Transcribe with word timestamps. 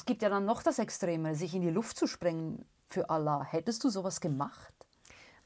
es 0.00 0.06
gibt 0.06 0.22
ja 0.22 0.30
dann 0.30 0.46
noch 0.46 0.62
das 0.62 0.78
Extreme, 0.78 1.34
sich 1.34 1.54
in 1.54 1.60
die 1.60 1.68
Luft 1.68 1.98
zu 1.98 2.06
sprengen 2.06 2.64
für 2.88 3.10
Allah. 3.10 3.44
Hättest 3.44 3.84
du 3.84 3.90
sowas 3.90 4.22
gemacht? 4.22 4.72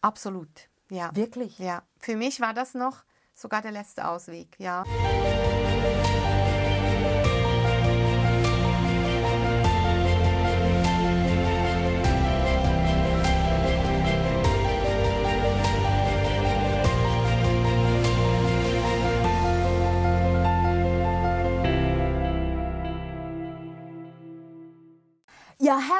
Absolut, 0.00 0.68
ja. 0.90 1.10
Wirklich? 1.12 1.58
Ja. 1.58 1.82
Für 1.98 2.14
mich 2.14 2.40
war 2.40 2.54
das 2.54 2.72
noch 2.74 3.02
sogar 3.34 3.62
der 3.62 3.72
letzte 3.72 4.06
Ausweg, 4.06 4.54
ja. 4.60 4.84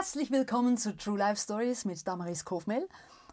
Herzlich 0.05 0.30
willkommen 0.30 0.76
zu 0.76 0.94
True 0.94 1.17
Life 1.17 1.40
Stories 1.40 1.86
mit 1.86 2.07
Damaris 2.07 2.45
Kofmel. 2.45 2.86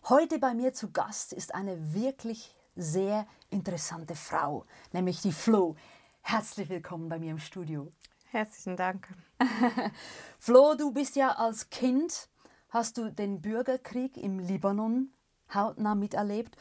Heute 0.07 0.39
bei 0.39 0.53
mir 0.53 0.73
zu 0.73 0.89
Gast 0.89 1.33
ist 1.33 1.53
eine 1.53 1.93
wirklich 1.93 2.55
sehr 2.77 3.27
interessante 3.49 4.15
Frau, 4.15 4.63
nämlich 4.93 5.19
die 5.21 5.33
Flo. 5.33 5.75
Herzlich 6.21 6.69
willkommen 6.69 7.09
bei 7.09 7.19
mir 7.19 7.31
im 7.31 7.39
Studio. 7.39 7.91
Herzlichen 8.29 8.77
Dank. 8.77 9.09
Flo, 10.39 10.75
du 10.75 10.93
bist 10.93 11.17
ja 11.17 11.33
als 11.33 11.69
Kind, 11.71 12.29
hast 12.69 12.97
du 12.97 13.11
den 13.11 13.41
Bürgerkrieg 13.41 14.15
im 14.15 14.39
Libanon 14.39 15.11
hautnah 15.53 15.93
miterlebt 15.93 16.55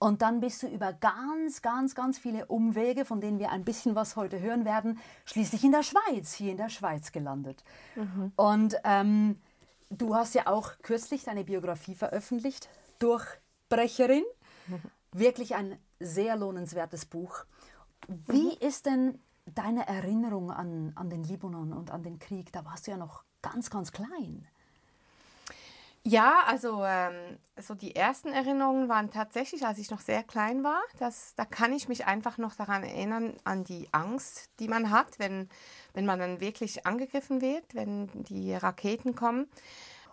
und 0.00 0.22
dann 0.22 0.40
bist 0.40 0.64
du 0.64 0.66
über 0.66 0.92
ganz, 0.92 1.62
ganz, 1.62 1.94
ganz 1.94 2.18
viele 2.18 2.46
Umwege, 2.46 3.04
von 3.04 3.20
denen 3.20 3.38
wir 3.38 3.52
ein 3.52 3.64
bisschen 3.64 3.94
was 3.94 4.16
heute 4.16 4.40
hören 4.40 4.64
werden, 4.64 4.98
schließlich 5.24 5.62
in 5.62 5.70
der 5.70 5.84
Schweiz, 5.84 6.34
hier 6.34 6.50
in 6.50 6.56
der 6.56 6.68
Schweiz 6.68 7.12
gelandet. 7.12 7.62
Mhm. 7.94 8.32
Und 8.34 8.74
ähm, 8.82 9.40
du 9.98 10.14
hast 10.14 10.34
ja 10.34 10.46
auch 10.46 10.72
kürzlich 10.82 11.24
deine 11.24 11.44
Biografie 11.44 11.94
veröffentlicht, 11.94 12.68
Durchbrecherin. 12.98 14.24
Wirklich 15.12 15.54
ein 15.54 15.78
sehr 16.00 16.36
lohnenswertes 16.36 17.04
Buch. 17.04 17.44
Wie 18.08 18.56
mhm. 18.56 18.56
ist 18.60 18.86
denn 18.86 19.20
deine 19.46 19.86
Erinnerung 19.86 20.50
an, 20.50 20.92
an 20.94 21.10
den 21.10 21.22
Libanon 21.24 21.72
und 21.72 21.90
an 21.90 22.02
den 22.02 22.18
Krieg? 22.18 22.52
Da 22.52 22.64
warst 22.64 22.86
du 22.86 22.92
ja 22.92 22.96
noch 22.96 23.24
ganz, 23.42 23.70
ganz 23.70 23.92
klein. 23.92 24.46
Ja, 26.04 26.42
also 26.46 26.82
ähm, 26.84 27.38
so 27.56 27.74
die 27.74 27.94
ersten 27.94 28.32
Erinnerungen 28.32 28.88
waren 28.88 29.10
tatsächlich, 29.10 29.64
als 29.64 29.78
ich 29.78 29.90
noch 29.90 30.00
sehr 30.00 30.24
klein 30.24 30.64
war. 30.64 30.80
Das, 30.98 31.34
da 31.36 31.44
kann 31.44 31.72
ich 31.72 31.88
mich 31.88 32.06
einfach 32.06 32.38
noch 32.38 32.56
daran 32.56 32.82
erinnern, 32.82 33.36
an 33.44 33.62
die 33.62 33.88
Angst, 33.92 34.50
die 34.58 34.66
man 34.66 34.90
hat, 34.90 35.20
wenn, 35.20 35.48
wenn 35.94 36.06
man 36.06 36.18
dann 36.18 36.40
wirklich 36.40 36.86
angegriffen 36.86 37.40
wird, 37.40 37.74
wenn 37.74 38.08
die 38.14 38.54
Raketen 38.54 39.14
kommen. 39.14 39.48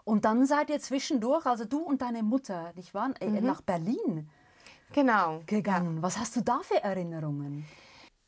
Und 0.04 0.26
dann 0.26 0.46
seid 0.46 0.70
ihr 0.70 0.80
zwischendurch, 0.80 1.46
also 1.46 1.66
du 1.66 1.80
und 1.80 2.02
deine 2.02 2.24
Mutter, 2.24 2.72
nicht 2.76 2.94
wahr, 2.94 3.12
äh, 3.20 3.28
mhm. 3.28 3.46
nach 3.46 3.62
Berlin 3.62 4.30
genau, 4.92 5.42
gegangen. 5.46 5.98
Ja. 5.98 6.02
Was 6.02 6.18
hast 6.18 6.36
du 6.36 6.42
da 6.42 6.62
für 6.64 6.82
Erinnerungen? 6.82 7.66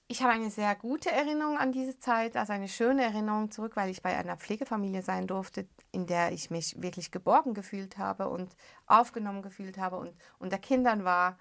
Ich 0.08 0.22
habe 0.22 0.34
eine 0.34 0.52
sehr 0.52 0.76
gute 0.76 1.10
Erinnerung 1.10 1.58
an 1.58 1.72
diese 1.72 1.98
Zeit, 1.98 2.36
also 2.36 2.52
eine 2.52 2.68
schöne 2.68 3.04
Erinnerung 3.04 3.50
zurück, 3.50 3.78
weil 3.78 3.90
ich 3.90 4.02
bei 4.02 4.18
einer 4.18 4.36
Pflegefamilie 4.36 5.02
sein 5.04 5.26
durfte, 5.26 5.70
in 5.94 6.06
der 6.06 6.34
ich 6.34 6.52
mich 6.52 6.82
wirklich 6.82 7.12
geborgen 7.12 7.54
gefühlt 7.54 7.98
habe 7.98 8.28
und 8.28 8.58
aufgenommen 8.88 9.42
gefühlt 9.42 9.78
habe 9.78 9.96
und 9.96 10.14
unter 10.38 10.58
Kindern 10.58 11.06
war. 11.06 11.38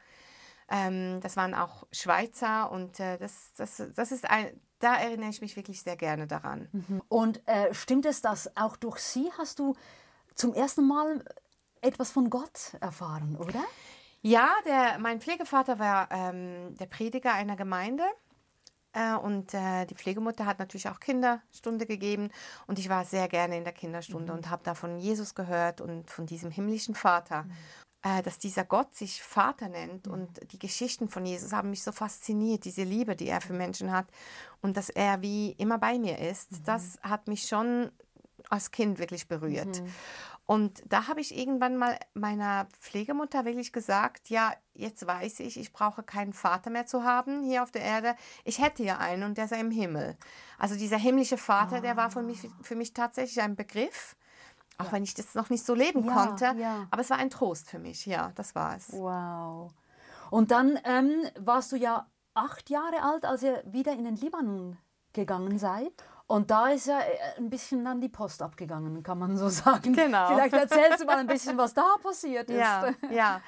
Ähm, 0.71 1.21
das 1.21 1.37
waren 1.37 1.55
auch 1.55 1.87
Schweizer 1.91 2.71
und 2.71 3.01
äh, 3.01 3.19
das, 3.19 3.53
das, 3.57 3.83
das 3.95 4.13
ist 4.13 4.31
ein, 4.31 4.49
da 4.79 4.95
erinnere 4.97 5.31
ich 5.31 5.41
mich 5.41 5.57
wirklich 5.57 5.83
sehr 5.83 5.97
gerne 5.97 6.27
daran. 6.27 6.69
Mhm. 6.73 7.03
Und 7.09 7.47
äh, 7.49 7.75
stimmt 7.75 8.07
es, 8.07 8.23
dass 8.23 8.57
auch 8.57 8.77
durch 8.77 8.99
sie 8.99 9.31
hast 9.37 9.59
du 9.59 9.75
zum 10.35 10.55
ersten 10.55 10.87
Mal 10.87 11.25
etwas 11.83 12.13
von 12.13 12.31
Gott 12.31 12.75
erfahren, 12.81 13.37
oder? 13.37 13.63
Ja, 14.23 14.49
der, 14.65 14.99
mein 14.99 15.21
Pflegevater 15.21 15.79
war 15.79 16.09
ähm, 16.11 16.75
der 16.77 16.87
Prediger 16.87 17.33
einer 17.33 17.57
Gemeinde 17.57 18.05
äh, 18.93 19.15
und 19.15 19.55
äh, 19.55 19.87
die 19.87 19.95
Pflegemutter 19.95 20.47
hat 20.47 20.59
natürlich 20.59 20.89
auch 20.89 21.01
Kinderstunde 21.01 21.87
gegeben. 21.87 22.31
Und 22.67 22.79
ich 22.79 22.89
war 22.89 23.05
sehr 23.05 23.29
gerne 23.29 23.57
in 23.57 23.65
der 23.65 23.73
Kinderstunde 23.73 24.33
mhm. 24.33 24.39
und 24.39 24.51
habe 24.51 24.63
da 24.65 24.75
von 24.75 24.99
Jesus 24.99 25.35
gehört 25.35 25.81
und 25.81 26.11
von 26.11 26.27
diesem 26.27 26.51
himmlischen 26.51 26.95
Vater. 26.95 27.45
Mhm. 27.45 27.53
Äh, 28.03 28.23
dass 28.23 28.39
dieser 28.39 28.65
Gott 28.65 28.95
sich 28.97 29.23
Vater 29.23 29.69
nennt 29.69 30.07
mhm. 30.07 30.13
und 30.13 30.53
die 30.53 30.59
Geschichten 30.59 31.11
von 31.11 31.27
Jesus 31.27 31.53
haben 31.53 31.69
mich 31.69 31.83
so 31.83 31.93
fasziniert, 31.93 32.65
diese 32.65 32.83
Liebe, 32.83 33.15
die 33.15 33.29
er 33.29 33.43
für 33.43 33.53
Menschen 33.53 33.93
hat 33.93 34.07
und 34.63 34.79
dass 34.79 34.89
er 34.89 35.21
wie 35.21 35.53
immer 35.53 35.77
bei 35.77 35.99
mir 35.99 36.19
ist, 36.19 36.53
mhm. 36.53 36.65
das 36.65 36.99
hat 37.03 37.29
mich 37.29 37.47
schon 37.47 37.93
als 38.49 38.71
Kind 38.71 38.99
wirklich 38.99 39.29
berührt. 39.29 39.83
Mhm. 39.83 39.93
Und 40.47 40.83
da 40.87 41.07
habe 41.07 41.21
ich 41.21 41.37
irgendwann 41.37 41.77
mal 41.77 41.97
meiner 42.15 42.67
Pflegemutter 42.81 43.45
wirklich 43.45 43.73
gesagt, 43.73 44.31
ja, 44.31 44.53
jetzt 44.75 45.07
weiß 45.07 45.41
ich, 45.41 45.61
ich 45.61 45.73
brauche 45.73 46.03
keinen 46.03 46.33
Vater 46.33 46.71
mehr 46.71 46.87
zu 46.87 47.05
haben 47.05 47.43
hier 47.45 47.63
auf 47.63 47.71
der 47.71 47.83
Erde. 47.83 48.17
Ich 48.45 48.61
hätte 48.61 48.83
ja 48.83 48.99
einen 48.99 49.23
und 49.23 49.39
der 49.39 49.47
sei 49.47 49.61
im 49.61 49.71
Himmel. 49.71 50.17
Also 50.59 50.75
dieser 50.75 50.97
himmlische 50.97 51.37
Vater, 51.37 51.77
ah. 51.77 51.81
der 51.81 51.97
war 51.97 52.11
für 52.11 52.23
mich, 52.23 52.49
für 52.63 52.75
mich 52.75 52.95
tatsächlich 52.95 53.41
ein 53.43 53.55
Begriff. 53.55 54.17
Auch 54.81 54.87
ja. 54.87 54.93
wenn 54.93 55.03
ich 55.03 55.15
das 55.15 55.35
noch 55.35 55.51
nicht 55.51 55.65
so 55.65 55.75
leben 55.75 56.05
ja, 56.05 56.15
konnte. 56.15 56.45
Ja. 56.57 56.87
Aber 56.91 57.03
es 57.03 57.11
war 57.11 57.19
ein 57.19 57.31
Trost 57.31 57.69
für 57.69 57.79
mich, 57.79 58.07
ja, 58.07 58.33
das 58.35 58.55
war 58.55 58.77
es. 58.77 58.93
Wow. 58.93 59.73
Und 60.31 60.51
dann 60.51 60.79
ähm, 60.85 61.27
warst 61.39 61.73
du 61.73 61.77
ja 61.77 62.07
acht 62.35 62.71
Jahre 62.71 63.03
alt, 63.03 63.25
als 63.25 63.43
ihr 63.43 63.63
wieder 63.67 63.93
in 63.93 64.05
den 64.05 64.17
Libanon 64.17 64.77
gegangen 65.13 65.59
seid. 65.59 65.93
Und 66.27 66.53
da 66.53 66.69
ist 66.69 66.87
ja 66.87 67.01
äh, 67.01 67.39
ein 67.39 67.51
bisschen 67.51 67.85
dann 67.85 68.01
die 68.01 68.09
Post 68.09 68.41
abgegangen, 68.41 69.03
kann 69.03 69.19
man 69.19 69.37
so 69.37 69.49
sagen. 69.49 69.93
Genau. 69.93 70.29
Vielleicht 70.29 70.55
erzählst 70.55 71.01
du 71.01 71.05
mal 71.05 71.19
ein 71.19 71.27
bisschen, 71.27 71.59
was 71.59 71.75
da 71.75 71.97
passiert 72.03 72.49
ist. 72.51 72.59
Ja, 72.59 72.91
ja. 73.11 73.41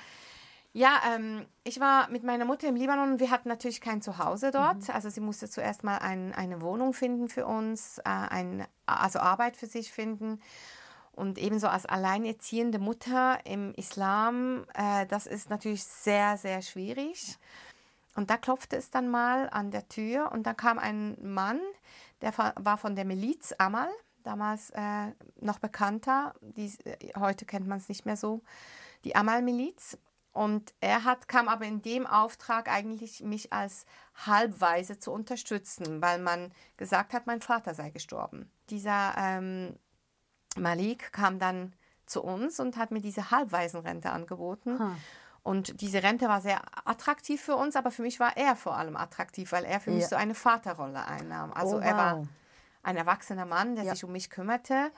Ja, 0.75 1.00
ähm, 1.15 1.44
ich 1.65 1.81
war 1.81 2.09
mit 2.09 2.25
meiner 2.25 2.47
Mutter 2.47 2.66
im 2.66 2.76
Libanon. 2.76 3.21
Wir 3.21 3.31
hatten 3.31 3.48
natürlich 3.48 3.82
kein 3.82 4.00
Zuhause 4.00 4.50
dort. 4.50 4.88
Mhm. 4.88 4.94
Also 4.94 5.10
sie 5.10 5.21
musste 5.21 5.48
zuerst 5.48 5.84
mal 5.84 5.98
ein, 5.98 6.32
eine 6.34 6.62
Wohnung 6.62 6.94
finden 6.94 7.28
für 7.28 7.47
uns, 7.47 7.98
äh, 7.98 8.03
ein, 8.04 8.66
also 8.87 9.19
Arbeit 9.19 9.56
für 9.56 9.66
sich 9.66 9.92
finden. 9.92 10.41
Und 11.15 11.39
ebenso 11.39 11.69
als 11.69 11.87
alleinerziehende 11.87 12.78
Mutter 12.78 13.39
im 13.45 13.75
Islam, 13.75 14.65
äh, 14.75 15.06
das 15.06 15.27
ist 15.27 15.50
natürlich 15.50 15.84
sehr, 15.84 16.37
sehr 16.39 16.62
schwierig. 16.62 17.39
Und 18.15 18.31
da 18.31 18.37
klopfte 18.37 18.77
es 18.77 18.91
dann 18.91 19.11
mal 19.11 19.49
an 19.51 19.71
der 19.71 19.89
Tür 19.89 20.33
und 20.33 20.45
da 20.45 20.55
kam 20.55 20.78
ein 20.78 21.17
Mann, 21.22 21.61
der 22.21 22.37
war 22.37 22.78
von 22.78 22.95
der 22.95 23.05
Miliz 23.05 23.55
Amal, 23.59 23.89
damals 24.22 24.71
äh, 24.71 25.12
noch 25.41 25.59
bekannter. 25.59 26.34
Die, 26.41 26.72
heute 27.17 27.45
kennt 27.45 27.67
man 27.67 27.78
es 27.78 27.89
nicht 27.89 28.06
mehr 28.06 28.17
so. 28.17 28.43
Die 29.05 29.17
Amal-Miliz. 29.17 29.99
Und 30.33 30.72
er 30.81 31.05
hat, 31.05 31.28
kam 31.28 31.49
aber 31.49 31.67
in 31.67 31.83
dem 31.83 32.06
Auftrag 32.06 32.69
eigentlich, 32.69 33.22
mich 33.22 33.53
als 33.53 33.84
Halbweise 34.15 34.99
zu 34.99 35.12
unterstützen, 35.12 36.01
weil 36.01 36.21
man 36.21 36.53
gesagt 36.78 37.12
hat, 37.12 37.27
mein 37.27 37.43
Vater 37.43 37.75
sei 37.75 37.91
gestorben. 37.91 38.51
Dieser 38.71 39.15
ähm, 39.19 39.77
Malik 40.57 41.13
kam 41.13 41.39
dann 41.39 41.73
zu 42.07 42.23
uns 42.23 42.61
und 42.61 42.77
hat 42.77 42.91
mir 42.91 43.01
diese 43.01 43.31
Halbwaisenrente 43.31 44.11
angeboten. 44.11 44.79
Hm. 44.79 44.97
Und 45.43 45.81
diese 45.81 46.03
Rente 46.03 46.29
war 46.29 46.41
sehr 46.41 46.61
attraktiv 46.85 47.41
für 47.43 47.57
uns, 47.57 47.75
aber 47.75 47.91
für 47.91 48.03
mich 48.03 48.21
war 48.21 48.37
er 48.37 48.55
vor 48.55 48.77
allem 48.77 48.97
attraktiv, 48.97 49.51
weil 49.51 49.65
er 49.65 49.81
für 49.81 49.91
ja. 49.91 49.97
mich 49.97 50.07
so 50.07 50.15
eine 50.15 50.35
Vaterrolle 50.35 51.05
einnahm. 51.05 51.53
Also 51.53 51.77
oh, 51.77 51.81
wow. 51.81 51.85
er 51.85 51.97
war 51.97 52.29
ein 52.85 52.97
erwachsener 52.97 53.45
Mann, 53.45 53.75
der 53.75 53.85
ja. 53.85 53.95
sich 53.95 54.05
um 54.05 54.13
mich 54.13 54.31
kümmerte. 54.31 54.75
Ja. 54.75 54.91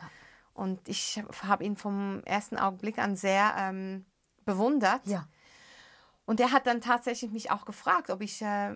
Und 0.52 0.86
ich 0.88 1.22
habe 1.46 1.64
ihn 1.64 1.76
vom 1.76 2.22
ersten 2.24 2.58
Augenblick 2.58 2.98
an 2.98 3.16
sehr 3.16 3.54
ähm, 3.58 4.04
bewundert. 4.44 5.00
Und 6.26 6.40
er 6.40 6.52
hat 6.52 6.66
dann 6.66 6.80
tatsächlich 6.80 7.32
mich 7.32 7.50
auch 7.50 7.64
gefragt, 7.64 8.10
ob 8.10 8.20
ich 8.20 8.40
äh, 8.42 8.74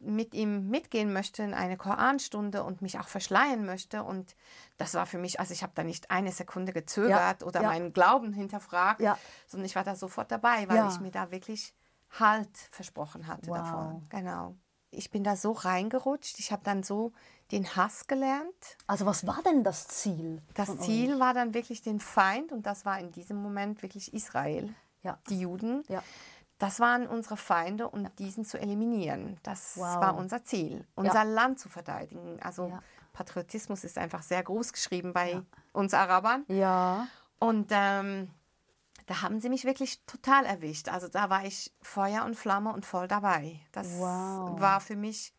mit 0.00 0.34
ihm 0.34 0.68
mitgehen 0.68 1.12
möchte 1.12 1.42
in 1.42 1.54
eine 1.54 1.76
Koranstunde 1.76 2.62
und 2.62 2.82
mich 2.82 2.98
auch 2.98 3.08
verschleiern 3.08 3.64
möchte. 3.64 4.02
Und 4.02 4.36
das 4.76 4.94
war 4.94 5.06
für 5.06 5.18
mich, 5.18 5.40
also 5.40 5.52
ich 5.52 5.62
habe 5.62 5.72
da 5.74 5.84
nicht 5.84 6.10
eine 6.10 6.32
Sekunde 6.32 6.72
gezögert 6.72 7.40
ja, 7.40 7.46
oder 7.46 7.62
ja. 7.62 7.68
meinen 7.68 7.92
Glauben 7.92 8.32
hinterfragt, 8.32 9.00
ja. 9.00 9.18
sondern 9.46 9.66
ich 9.66 9.76
war 9.76 9.84
da 9.84 9.96
sofort 9.96 10.30
dabei, 10.30 10.68
weil 10.68 10.88
ich 10.88 11.00
mir 11.00 11.10
da 11.10 11.30
wirklich 11.30 11.74
Halt 12.18 12.56
versprochen 12.70 13.26
hatte 13.26 13.48
wow. 13.50 13.58
davon. 13.58 14.06
Genau. 14.08 14.54
Ich 14.90 15.10
bin 15.10 15.22
da 15.22 15.36
so 15.36 15.52
reingerutscht. 15.52 16.38
Ich 16.38 16.52
habe 16.52 16.62
dann 16.64 16.82
so 16.82 17.12
den 17.52 17.76
Hass 17.76 18.06
gelernt. 18.06 18.78
Also 18.86 19.04
was 19.04 19.26
war 19.26 19.42
denn 19.42 19.62
das 19.62 19.88
Ziel? 19.88 20.40
Das 20.54 20.78
Ziel 20.78 21.14
euch? 21.14 21.20
war 21.20 21.34
dann 21.34 21.52
wirklich 21.52 21.82
den 21.82 22.00
Feind 22.00 22.50
und 22.50 22.64
das 22.64 22.86
war 22.86 22.98
in 22.98 23.12
diesem 23.12 23.36
Moment 23.36 23.82
wirklich 23.82 24.14
Israel, 24.14 24.74
die 25.28 25.40
Juden. 25.40 25.82
Ja 25.88 26.02
das 26.58 26.80
waren 26.80 27.06
unsere 27.06 27.36
Feinde 27.36 27.88
und 27.88 28.10
diesen 28.18 28.44
zu 28.44 28.58
eliminieren. 28.58 29.38
Das 29.42 29.76
wow. 29.76 30.00
war 30.00 30.16
unser 30.16 30.44
Ziel, 30.44 30.86
unser 30.94 31.14
ja. 31.14 31.22
Land 31.22 31.60
zu 31.60 31.68
verteidigen. 31.68 32.38
Also 32.42 32.68
ja. 32.68 32.82
Patriotismus 33.12 33.84
ist 33.84 33.96
einfach 33.96 34.22
sehr 34.22 34.42
groß 34.42 34.72
geschrieben 34.72 35.12
bei 35.12 35.32
ja. 35.32 35.42
uns 35.72 35.94
Arabern. 35.94 36.44
Ja. 36.48 37.06
Und 37.38 37.68
ähm, 37.70 38.30
da 39.06 39.22
haben 39.22 39.40
sie 39.40 39.48
mich 39.48 39.64
wirklich 39.64 40.04
total 40.04 40.44
erwischt. 40.44 40.88
Also 40.88 41.08
da 41.08 41.30
war 41.30 41.44
ich 41.44 41.72
Feuer 41.80 42.24
und 42.24 42.34
Flamme 42.34 42.72
und 42.72 42.84
voll 42.84 43.08
dabei. 43.08 43.60
Das 43.72 43.98
wow. 43.98 44.60
war 44.60 44.80
für 44.80 44.96
mich, 44.96 45.32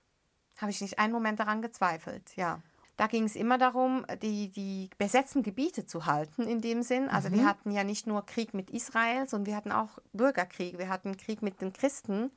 habe 0.58 0.72
ich 0.72 0.82
nicht 0.82 1.00
einen 1.00 1.14
Moment 1.14 1.40
daran 1.40 1.62
gezweifelt, 1.62 2.36
ja. 2.36 2.62
Da 3.00 3.08
ging 3.08 3.24
es 3.24 3.38
immer 3.38 3.58
darum, 3.58 4.06
die, 4.22 4.50
die 4.50 4.90
besetzten 4.98 5.42
Gebiete 5.42 5.86
zu 5.86 6.06
halten 6.06 6.44
in 6.44 6.60
dem 6.60 6.84
Sinn. 6.84 7.08
Also 7.08 7.32
wir 7.32 7.46
hatten 7.46 7.72
ja 7.72 7.86
nicht 7.86 8.08
nur 8.08 8.26
Krieg 8.26 8.54
mit 8.54 8.70
Israel, 8.72 9.26
sondern 9.26 9.46
wir 9.46 9.56
hatten 9.56 9.72
auch 9.72 10.00
Bürgerkrieg. 10.12 10.78
Wir 10.78 10.90
hatten 10.90 11.16
Krieg 11.16 11.42
mit 11.42 11.62
den 11.62 11.72
Christen. 11.72 12.30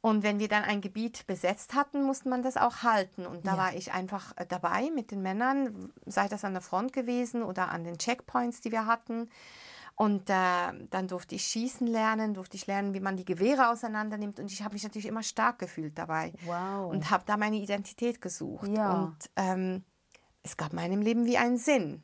Und 0.00 0.22
wenn 0.22 0.38
wir 0.38 0.46
dann 0.46 0.62
ein 0.62 0.80
Gebiet 0.80 1.26
besetzt 1.26 1.74
hatten, 1.74 2.04
musste 2.04 2.28
man 2.28 2.44
das 2.44 2.56
auch 2.56 2.84
halten. 2.84 3.26
Und 3.26 3.44
da 3.44 3.52
Ja. 3.54 3.58
war 3.58 3.74
ich 3.74 3.92
einfach 3.92 4.36
äh, 4.36 4.46
dabei 4.46 4.92
mit 4.94 5.10
den 5.10 5.20
Männern, 5.20 5.90
sei 6.06 6.28
das 6.28 6.44
an 6.44 6.52
der 6.52 6.62
Front 6.62 6.92
gewesen 6.92 7.42
oder 7.42 7.70
an 7.70 7.82
den 7.82 7.98
Checkpoints, 7.98 8.60
die 8.60 8.70
wir 8.70 8.86
hatten. 8.86 9.28
Und 9.96 10.28
äh, 10.28 10.72
dann 10.90 11.06
durfte 11.06 11.36
ich 11.36 11.44
schießen 11.44 11.86
lernen, 11.86 12.34
durfte 12.34 12.56
ich 12.56 12.66
lernen, 12.66 12.94
wie 12.94 13.00
man 13.00 13.16
die 13.16 13.24
Gewehre 13.24 13.68
auseinander 13.68 14.18
nimmt. 14.18 14.40
Und 14.40 14.50
ich 14.50 14.62
habe 14.62 14.74
mich 14.74 14.82
natürlich 14.82 15.06
immer 15.06 15.22
stark 15.22 15.60
gefühlt 15.60 15.96
dabei. 15.96 16.32
Wow. 16.44 16.90
Und 16.90 17.10
habe 17.10 17.22
da 17.26 17.36
meine 17.36 17.56
Identität 17.56 18.20
gesucht. 18.20 18.68
Ja. 18.68 19.04
Und 19.04 19.16
ähm, 19.36 19.84
es 20.42 20.56
gab 20.56 20.72
meinem 20.72 21.00
Leben 21.00 21.26
wie 21.26 21.38
einen 21.38 21.58
Sinn. 21.58 22.02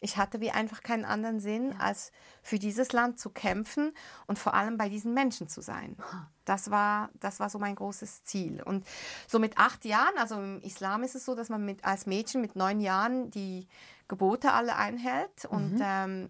Ich 0.00 0.18
hatte 0.18 0.42
wie 0.42 0.50
einfach 0.50 0.82
keinen 0.82 1.06
anderen 1.06 1.40
Sinn, 1.40 1.74
als 1.78 2.12
für 2.42 2.58
dieses 2.58 2.92
Land 2.92 3.18
zu 3.18 3.30
kämpfen 3.30 3.94
und 4.26 4.38
vor 4.38 4.52
allem 4.52 4.76
bei 4.76 4.90
diesen 4.90 5.14
Menschen 5.14 5.48
zu 5.48 5.62
sein. 5.62 5.96
Das 6.44 6.70
war, 6.70 7.08
das 7.20 7.40
war 7.40 7.48
so 7.48 7.58
mein 7.58 7.74
großes 7.74 8.22
Ziel. 8.22 8.62
Und 8.62 8.86
so 9.26 9.38
mit 9.38 9.56
acht 9.56 9.86
Jahren, 9.86 10.18
also 10.18 10.34
im 10.34 10.60
Islam 10.60 11.04
ist 11.04 11.14
es 11.14 11.24
so, 11.24 11.34
dass 11.34 11.48
man 11.48 11.64
mit, 11.64 11.86
als 11.86 12.04
Mädchen 12.04 12.42
mit 12.42 12.54
neun 12.54 12.80
Jahren 12.80 13.30
die 13.30 13.66
Gebote 14.06 14.52
alle 14.52 14.76
einhält 14.76 15.46
und 15.46 15.80
ähm, 15.82 16.28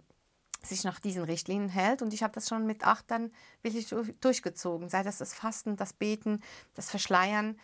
sich 0.66 0.84
nach 0.84 1.00
diesen 1.00 1.24
Richtlinien 1.24 1.68
hält. 1.68 2.02
Und 2.02 2.12
ich 2.12 2.22
habe 2.22 2.32
das 2.32 2.48
schon 2.48 2.66
mit 2.66 2.84
acht 2.84 3.10
dann 3.10 3.30
wirklich 3.62 3.88
durch- 3.88 4.14
durchgezogen. 4.20 4.88
Sei 4.88 5.02
das 5.02 5.18
das 5.18 5.34
Fasten, 5.34 5.76
das 5.76 5.92
Beten, 5.92 6.40
das 6.74 6.90
Verschleiern. 6.90 7.58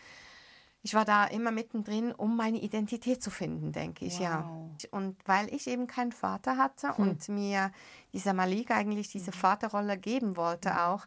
Ich 0.83 0.95
war 0.95 1.05
da 1.05 1.27
immer 1.27 1.51
mittendrin, 1.51 2.13
um 2.13 2.37
meine 2.37 2.59
Identität 2.59 3.23
zu 3.23 3.31
finden, 3.31 3.71
denke 3.73 4.07
ich, 4.07 4.19
ja. 4.19 4.49
Wow. 4.49 4.71
Und 4.93 5.17
weil 5.27 5.53
ich 5.55 5.67
eben 5.67 5.87
keinen 5.87 6.13
Vater 6.13 6.57
hatte 6.57 6.95
und 6.95 7.29
mir 7.29 7.71
dieser 8.15 8.33
Malik 8.33 8.71
eigentlich 8.71 9.09
diese 9.11 9.31
Vaterrolle 9.33 9.99
geben 9.99 10.39
wollte 10.39 10.81
auch, 10.83 11.07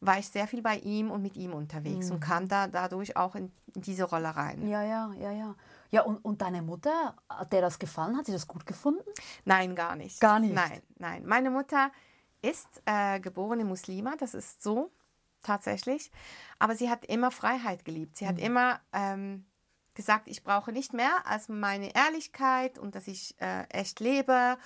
war 0.00 0.18
ich 0.18 0.28
sehr 0.28 0.46
viel 0.46 0.60
bei 0.60 0.76
ihm 0.76 1.10
und 1.10 1.22
mit 1.22 1.36
ihm 1.36 1.54
unterwegs 1.54 2.10
und 2.10 2.20
kam 2.20 2.48
da 2.48 2.66
dadurch 2.66 3.16
auch 3.16 3.34
in, 3.34 3.50
in 3.74 3.80
diese 3.80 4.04
Rolle 4.04 4.36
rein. 4.36 4.68
ja, 4.68 4.82
ja, 4.82 5.10
ja, 5.18 5.32
ja. 5.32 5.54
Ja, 5.94 6.02
und, 6.02 6.16
und 6.24 6.42
deine 6.42 6.60
Mutter, 6.60 7.14
hat 7.28 7.52
der 7.52 7.60
das 7.60 7.78
gefallen? 7.78 8.16
Hat 8.16 8.26
sie 8.26 8.32
das 8.32 8.48
gut 8.48 8.66
gefunden? 8.66 9.08
Nein, 9.44 9.76
gar 9.76 9.94
nicht. 9.94 10.20
Gar 10.20 10.40
nicht? 10.40 10.52
Nein, 10.52 10.82
nein. 10.98 11.24
Meine 11.24 11.50
Mutter 11.50 11.92
ist 12.42 12.82
äh, 12.84 13.20
geborene 13.20 13.64
Muslima, 13.64 14.16
das 14.18 14.34
ist 14.34 14.60
so 14.60 14.90
tatsächlich. 15.44 16.10
Aber 16.58 16.74
sie 16.74 16.90
hat 16.90 17.04
immer 17.04 17.30
Freiheit 17.30 17.84
geliebt. 17.84 18.16
Sie 18.16 18.26
hat 18.26 18.40
immer 18.40 18.80
ähm, 18.92 19.46
gesagt, 19.94 20.26
ich 20.26 20.42
brauche 20.42 20.72
nicht 20.72 20.94
mehr 20.94 21.28
als 21.28 21.48
meine 21.48 21.94
Ehrlichkeit 21.94 22.76
und 22.76 22.96
dass 22.96 23.06
ich 23.06 23.40
äh, 23.40 23.62
echt 23.68 24.00
lebe. 24.00 24.58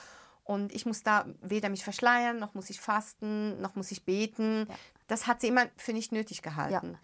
Und 0.45 0.73
ich 0.73 0.87
muss 0.87 1.03
da 1.03 1.27
weder 1.43 1.69
mich 1.69 1.85
verschleiern, 1.85 2.39
noch 2.39 2.55
muss 2.55 2.71
ich 2.71 2.81
fasten, 2.81 3.61
noch 3.61 3.75
muss 3.77 3.91
ich 3.91 4.07
beten. 4.07 4.67
Das 5.09 5.27
hat 5.27 5.43
sie 5.43 5.49
immer 5.49 5.67
für 5.77 5.93
nicht 5.93 6.11
nötig 6.11 6.41
gehalten. 6.41 6.97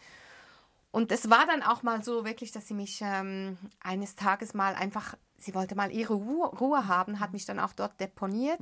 Und 0.95 1.11
es 1.11 1.29
war 1.29 1.45
dann 1.45 1.65
auch 1.65 1.83
mal 1.83 2.05
so 2.05 2.25
wirklich, 2.25 2.53
dass 2.53 2.69
sie 2.69 2.75
mich 2.75 3.01
ähm, 3.03 3.59
eines 3.81 4.15
Tages 4.15 4.55
mal 4.55 4.77
einfach, 4.77 5.17
sie 5.39 5.53
wollte 5.53 5.75
mal 5.75 5.91
ihre 5.91 6.15
Ruhe, 6.15 6.47
Ruhe 6.47 6.87
haben, 6.87 7.19
hat 7.19 7.33
mich 7.33 7.47
dann 7.47 7.59
auch 7.59 7.73
dort 7.73 8.01
deponiert, 8.01 8.61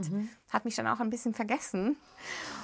hat 0.48 0.64
mich 0.64 0.74
dann 0.74 0.86
auch 0.86 1.00
ein 1.00 1.10
bisschen 1.10 1.34
vergessen. 1.34 1.94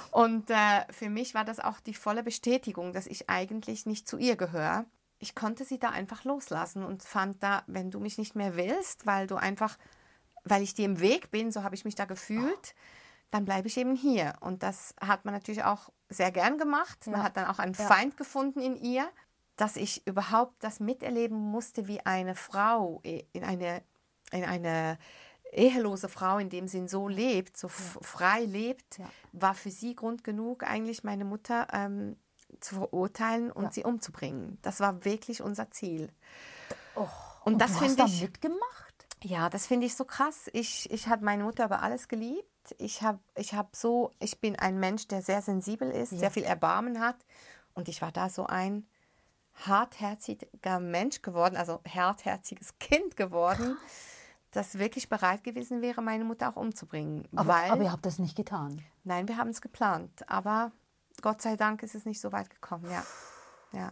Und 0.09 0.49
äh, 0.49 0.91
für 0.91 1.11
mich 1.11 1.35
war 1.35 1.45
das 1.45 1.59
auch 1.59 1.79
die 1.81 1.93
volle 1.93 2.23
Bestätigung, 2.23 2.93
dass 2.93 3.05
ich 3.05 3.29
eigentlich 3.29 3.85
nicht 3.85 4.07
zu 4.07 4.17
ihr 4.17 4.37
gehöre. 4.37 4.85
Ich 5.19 5.35
konnte 5.35 5.63
sie 5.65 5.77
da 5.77 5.89
einfach 5.89 6.23
loslassen 6.23 6.83
und 6.83 7.03
fand 7.03 7.43
da, 7.43 7.61
wenn 7.67 7.91
du 7.91 7.99
mich 7.99 8.17
nicht 8.17 8.35
mehr 8.35 8.55
willst, 8.55 9.05
weil 9.05 9.27
du 9.27 9.35
einfach, 9.35 9.77
weil 10.45 10.63
ich 10.63 10.73
dir 10.73 10.85
im 10.85 10.99
Weg 10.99 11.29
bin, 11.29 11.51
so 11.51 11.61
habe 11.61 11.75
ich 11.75 11.85
mich 11.85 11.93
da 11.93 12.05
gefühlt, 12.05 12.73
dann 13.29 13.45
bleibe 13.45 13.67
ich 13.67 13.77
eben 13.77 13.95
hier. 13.95 14.33
Und 14.39 14.63
das 14.63 14.95
hat 14.99 15.25
man 15.25 15.35
natürlich 15.35 15.63
auch 15.63 15.91
sehr 16.09 16.31
gern 16.31 16.57
gemacht. 16.57 17.05
Man 17.05 17.19
Ja. 17.19 17.23
hat 17.23 17.37
dann 17.37 17.45
auch 17.45 17.59
einen 17.59 17.75
Ja. 17.75 17.85
Feind 17.85 18.17
gefunden 18.17 18.61
in 18.61 18.75
ihr, 18.75 19.07
dass 19.59 19.75
ich 19.75 20.05
überhaupt 20.07 20.63
das 20.63 20.79
miterleben 20.79 21.37
musste, 21.37 21.87
wie 21.87 21.99
eine 22.05 22.33
Frau 22.35 23.01
in 23.03 23.43
eine, 23.43 23.81
in 24.31 24.43
eine 24.45 24.97
ehelose 25.51 26.07
Frau 26.09 26.37
in 26.37 26.49
dem 26.49 26.67
Sinn 26.67 26.87
so 26.87 27.07
lebt, 27.07 27.57
so 27.57 27.67
f- 27.67 27.97
frei 28.01 28.41
lebt, 28.45 28.99
Ja. 28.99 29.05
war 29.33 29.55
für 29.55 29.71
sie 29.71 29.95
Grund 29.95 30.23
genug, 30.23 30.63
eigentlich 30.63 31.03
meine 31.03 31.25
Mutter 31.25 31.67
ähm, 31.73 32.15
zu 32.59 32.75
verurteilen 32.75 33.51
und 33.51 33.63
Ja. 33.65 33.71
sie 33.71 33.83
umzubringen. 33.83 34.57
Das 34.61 34.79
war 34.79 35.03
wirklich 35.05 35.41
unser 35.41 35.71
Ziel. 35.71 36.09
Oh, 36.95 37.07
Und 37.45 37.59
das 37.59 37.73
du 37.73 37.79
finde 37.79 38.03
ich- 38.05 38.19
da 38.19 38.25
mitgemacht? 38.25 39.07
Ja, 39.23 39.49
das 39.49 39.67
finde 39.67 39.87
ich 39.87 39.95
so 39.95 40.05
krass. 40.05 40.49
Ich, 40.53 40.89
ich 40.91 41.07
habe 41.09 41.25
meine 41.25 41.43
Mutter 41.43 41.65
über 41.65 41.81
alles 41.81 42.07
geliebt. 42.07 42.45
Ich 42.77 43.01
habe 43.01 43.19
ich 43.35 43.53
hab 43.53 43.75
so, 43.75 44.11
ich 44.19 44.39
bin 44.39 44.55
ein 44.57 44.79
Mensch, 44.79 45.07
der 45.07 45.21
sehr 45.21 45.41
sensibel 45.41 45.89
ist, 45.91 46.11
sehr 46.11 46.31
viel 46.31 46.43
Erbarmen 46.43 47.01
hat. 47.01 47.17
Und 47.73 47.89
ich 47.89 48.01
war 48.01 48.11
da 48.13 48.29
so 48.29 48.45
ein 48.45 48.87
hartherziger 49.65 50.79
Mensch 50.79 51.21
geworden, 51.21 51.55
also 51.57 51.81
hartherziges 51.87 52.77
Kind 52.79 53.15
geworden, 53.17 53.77
das 54.51 54.79
wirklich 54.79 55.09
bereit 55.09 55.43
gewesen 55.43 55.81
wäre, 55.81 56.01
meine 56.01 56.23
Mutter 56.23 56.49
auch 56.49 56.55
umzubringen. 56.55 57.27
Aber, 57.35 57.53
weil, 57.53 57.71
aber 57.71 57.83
ihr 57.83 57.91
habt 57.91 58.05
das 58.05 58.19
nicht 58.19 58.35
getan. 58.35 58.83
nein, 59.03 59.27
wir 59.27 59.37
haben 59.37 59.49
es 59.49 59.61
geplant. 59.61 60.27
Aber 60.29 60.71
Gott 61.21 61.41
sei 61.41 61.55
Dank 61.55 61.83
ist 61.83 61.95
es 61.95 62.05
nicht 62.05 62.19
so 62.21 62.31
weit 62.31 62.49
gekommen, 62.49 62.89
ja. 62.89 63.03
Ja. 63.71 63.91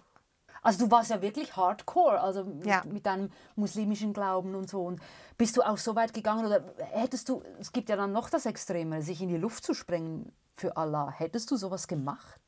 Also 0.63 0.85
du 0.85 0.91
warst 0.91 1.11
ja 1.11 1.21
wirklich 1.21 1.55
hardcore, 1.55 2.19
also 2.19 2.43
mit, 2.43 2.65
Ja. 2.65 2.83
mit 2.85 3.05
deinem 3.05 3.29
muslimischen 3.55 4.11
Glauben 4.13 4.55
und 4.55 4.69
so. 4.69 4.83
Und 4.83 4.99
bist 5.37 5.55
du 5.55 5.61
auch 5.61 5.77
so 5.77 5.95
weit 5.95 6.13
gegangen 6.13 6.45
oder 6.45 6.63
hättest 6.91 7.29
du, 7.29 7.43
es 7.59 7.71
gibt 7.71 7.89
ja 7.89 7.95
dann 7.95 8.11
noch 8.11 8.29
das 8.29 8.45
Extreme, 8.47 9.01
sich 9.01 9.21
in 9.21 9.29
die 9.29 9.37
Luft 9.37 9.63
zu 9.63 9.73
sprengen 9.75 10.31
für 10.55 10.75
Allah. 10.75 11.11
Hättest 11.11 11.51
du 11.51 11.57
sowas 11.57 11.87
gemacht? 11.87 12.41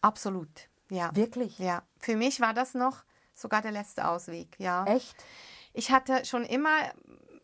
Absolut, 0.00 0.68
ja. 0.90 1.14
Wirklich? 1.14 1.58
Ja. 1.58 1.82
Für 1.98 2.16
mich 2.16 2.40
war 2.40 2.54
das 2.54 2.74
noch 2.74 3.04
sogar 3.34 3.62
der 3.62 3.72
letzte 3.72 4.06
Ausweg, 4.06 4.56
ja. 4.58 4.84
Echt? 4.84 5.14
Ich 5.72 5.90
hatte 5.90 6.24
schon 6.24 6.44
immer, 6.44 6.92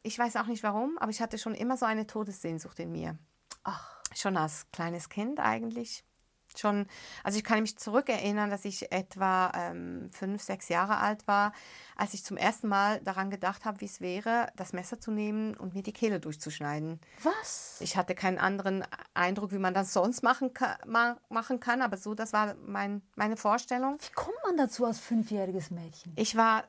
ich 0.02 0.18
weiß 0.18 0.36
auch 0.36 0.46
nicht 0.46 0.62
warum, 0.62 0.98
aber 0.98 1.10
ich 1.10 1.20
hatte 1.20 1.38
schon 1.38 1.54
immer 1.54 1.76
so 1.76 1.86
eine 1.86 2.06
Todessehnsucht 2.06 2.78
in 2.78 2.92
mir. 2.92 3.18
Ach, 3.64 4.00
Schon 4.14 4.36
als 4.36 4.66
kleines 4.72 5.08
Kind 5.08 5.38
eigentlich. 5.38 6.04
Schon, 6.58 6.86
also 7.24 7.38
ich 7.38 7.44
kann 7.44 7.60
mich 7.60 7.78
zurückerinnern, 7.78 8.50
dass 8.50 8.64
ich 8.64 8.90
etwa 8.92 9.52
ähm, 9.54 10.08
fünf, 10.10 10.42
sechs 10.42 10.68
Jahre 10.68 10.98
alt 10.98 11.26
war, 11.26 11.52
als 11.96 12.14
ich 12.14 12.24
zum 12.24 12.36
ersten 12.36 12.68
Mal 12.68 13.00
daran 13.00 13.30
gedacht 13.30 13.64
habe, 13.64 13.80
wie 13.80 13.86
es 13.86 14.00
wäre, 14.00 14.48
das 14.56 14.72
Messer 14.72 15.00
zu 15.00 15.10
nehmen 15.10 15.56
und 15.56 15.74
mir 15.74 15.82
die 15.82 15.92
Kehle 15.92 16.20
durchzuschneiden. 16.20 17.00
was? 17.22 17.78
Ich 17.80 17.96
hatte 17.96 18.14
keinen 18.14 18.38
anderen 18.38 18.84
Eindruck, 19.14 19.52
wie 19.52 19.58
man 19.58 19.74
das 19.74 19.92
sonst 19.92 20.22
machen 20.22 20.54
kann, 20.54 20.76
ma 20.86 21.18
machen 21.28 21.60
kann, 21.60 21.82
aber 21.82 21.96
so, 21.96 22.14
das 22.14 22.32
war 22.32 22.54
mein, 22.66 23.02
meine 23.16 23.36
Vorstellung. 23.36 23.98
Wie 24.00 24.12
kommt 24.14 24.36
man 24.44 24.56
dazu 24.56 24.84
als 24.84 24.98
fünfjähriges 24.98 25.70
Mädchen? 25.70 26.12
Ich 26.16 26.36
war, 26.36 26.64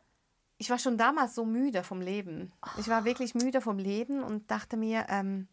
ich 0.57 0.69
war 0.69 0.79
schon 0.79 0.97
damals 0.97 1.35
so 1.35 1.45
müde 1.45 1.83
vom 1.83 2.01
Leben. 2.01 2.53
Ich 2.77 2.87
war 2.87 3.05
wirklich 3.05 3.35
müde 3.35 3.61
vom 3.61 3.77
Leben 3.77 4.23
und 4.23 4.51
dachte 4.51 4.77
mir, 4.77 5.05
ähm, 5.09 5.47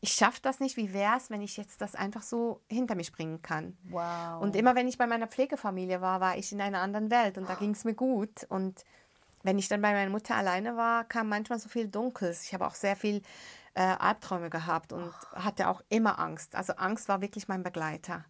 ich 0.00 0.12
schaffe 0.12 0.40
das 0.42 0.60
nicht. 0.60 0.76
Wie 0.76 0.92
wäre 0.92 1.16
es, 1.16 1.30
wenn 1.30 1.42
ich 1.42 1.56
jetzt 1.56 1.80
das 1.80 1.94
einfach 1.94 2.22
so 2.22 2.60
hinter 2.68 2.94
mich 2.94 3.12
bringen 3.12 3.42
kann? 3.42 3.76
Wow. 3.90 4.40
Und 4.40 4.56
immer 4.56 4.74
wenn 4.74 4.88
ich 4.88 4.98
bei 4.98 5.06
meiner 5.06 5.26
Pflegefamilie 5.26 6.00
war, 6.00 6.20
war 6.20 6.36
ich 6.36 6.52
in 6.52 6.60
einer 6.60 6.80
anderen 6.80 7.10
Welt 7.10 7.38
und 7.38 7.48
da 7.48 7.54
ging 7.54 7.70
es 7.70 7.84
mir 7.84 7.94
gut. 7.94 8.44
Und 8.48 8.84
wenn 9.42 9.58
ich 9.58 9.68
dann 9.68 9.82
bei 9.82 9.92
meiner 9.92 10.10
Mutter 10.10 10.34
alleine 10.34 10.76
war, 10.76 11.04
kam 11.04 11.28
manchmal 11.28 11.58
so 11.58 11.68
viel 11.68 11.88
Dunkles. 11.88 12.44
Ich 12.44 12.54
habe 12.54 12.66
auch 12.66 12.74
sehr 12.74 12.96
viel 12.96 13.22
äh, 13.74 13.82
Albträume 13.82 14.50
gehabt 14.50 14.92
und 14.92 15.12
hatte 15.34 15.68
auch 15.68 15.82
immer 15.88 16.18
Angst. 16.18 16.54
Also 16.54 16.74
Angst 16.74 17.08
war 17.08 17.20
wirklich 17.20 17.48
mein 17.48 17.62
Begleiter. 17.62 18.24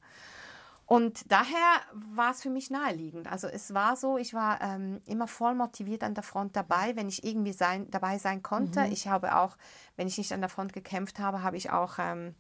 Und 0.87 1.31
daher 1.33 1.81
war 1.93 2.31
es 2.31 2.43
für 2.43 2.51
mich 2.51 2.71
naheliegend. 2.71 3.27
Also 3.27 3.49
es 3.49 3.75
war 3.75 3.97
so, 3.97 4.19
ich 4.19 4.35
war 4.35 4.61
ähm, 4.61 5.01
immer 5.07 5.27
voll 5.27 5.55
motiviert 5.57 6.05
an 6.05 6.15
der 6.15 6.23
Front 6.23 6.55
dabei, 6.55 6.95
wenn 6.95 7.09
ich 7.09 7.25
irgendwie 7.25 7.53
sein, 7.53 7.91
dabei 7.91 8.19
sein 8.19 8.41
konnte. 8.43 8.87
Ich 8.93 9.09
habe 9.09 9.37
auch, 9.37 9.57
wenn 9.97 10.07
ich 10.07 10.17
nicht 10.17 10.33
an 10.33 10.41
der 10.41 10.49
Front 10.49 10.73
gekämpft 10.73 11.19
habe, 11.19 11.43
habe 11.43 11.57
ich 11.57 11.71
auch 11.71 11.95
ähm, 11.99 12.37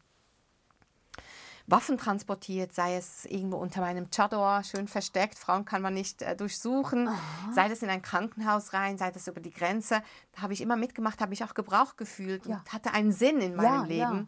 Waffen 1.66 1.98
transportiert, 1.98 2.72
sei 2.72 2.94
es 2.96 3.24
irgendwo 3.24 3.56
unter 3.56 3.80
meinem 3.80 4.10
Chador, 4.10 4.62
schön 4.62 4.86
versteckt, 4.86 5.36
Frauen 5.36 5.64
kann 5.64 5.82
man 5.82 5.94
nicht 5.94 6.22
äh, 6.22 6.36
durchsuchen, 6.36 7.08
sei 7.52 7.68
das 7.68 7.82
in 7.82 7.90
ein 7.90 8.02
Krankenhaus 8.02 8.72
rein, 8.72 8.96
sei 8.98 9.10
das 9.10 9.26
über 9.26 9.40
die 9.40 9.50
Grenze. 9.50 10.00
Da 10.32 10.42
habe 10.42 10.52
ich 10.52 10.60
immer 10.60 10.76
mitgemacht, 10.76 11.20
habe 11.20 11.34
ich 11.34 11.42
auch 11.42 11.54
Gebrauch 11.54 11.96
gefühlt 11.96 12.46
Ja. 12.46 12.58
und 12.58 12.72
hatte 12.72 12.92
einen 12.92 13.10
Sinn 13.10 13.40
in 13.40 13.56
meinem 13.56 13.90
Ja, 13.90 13.96
ja. 13.96 14.24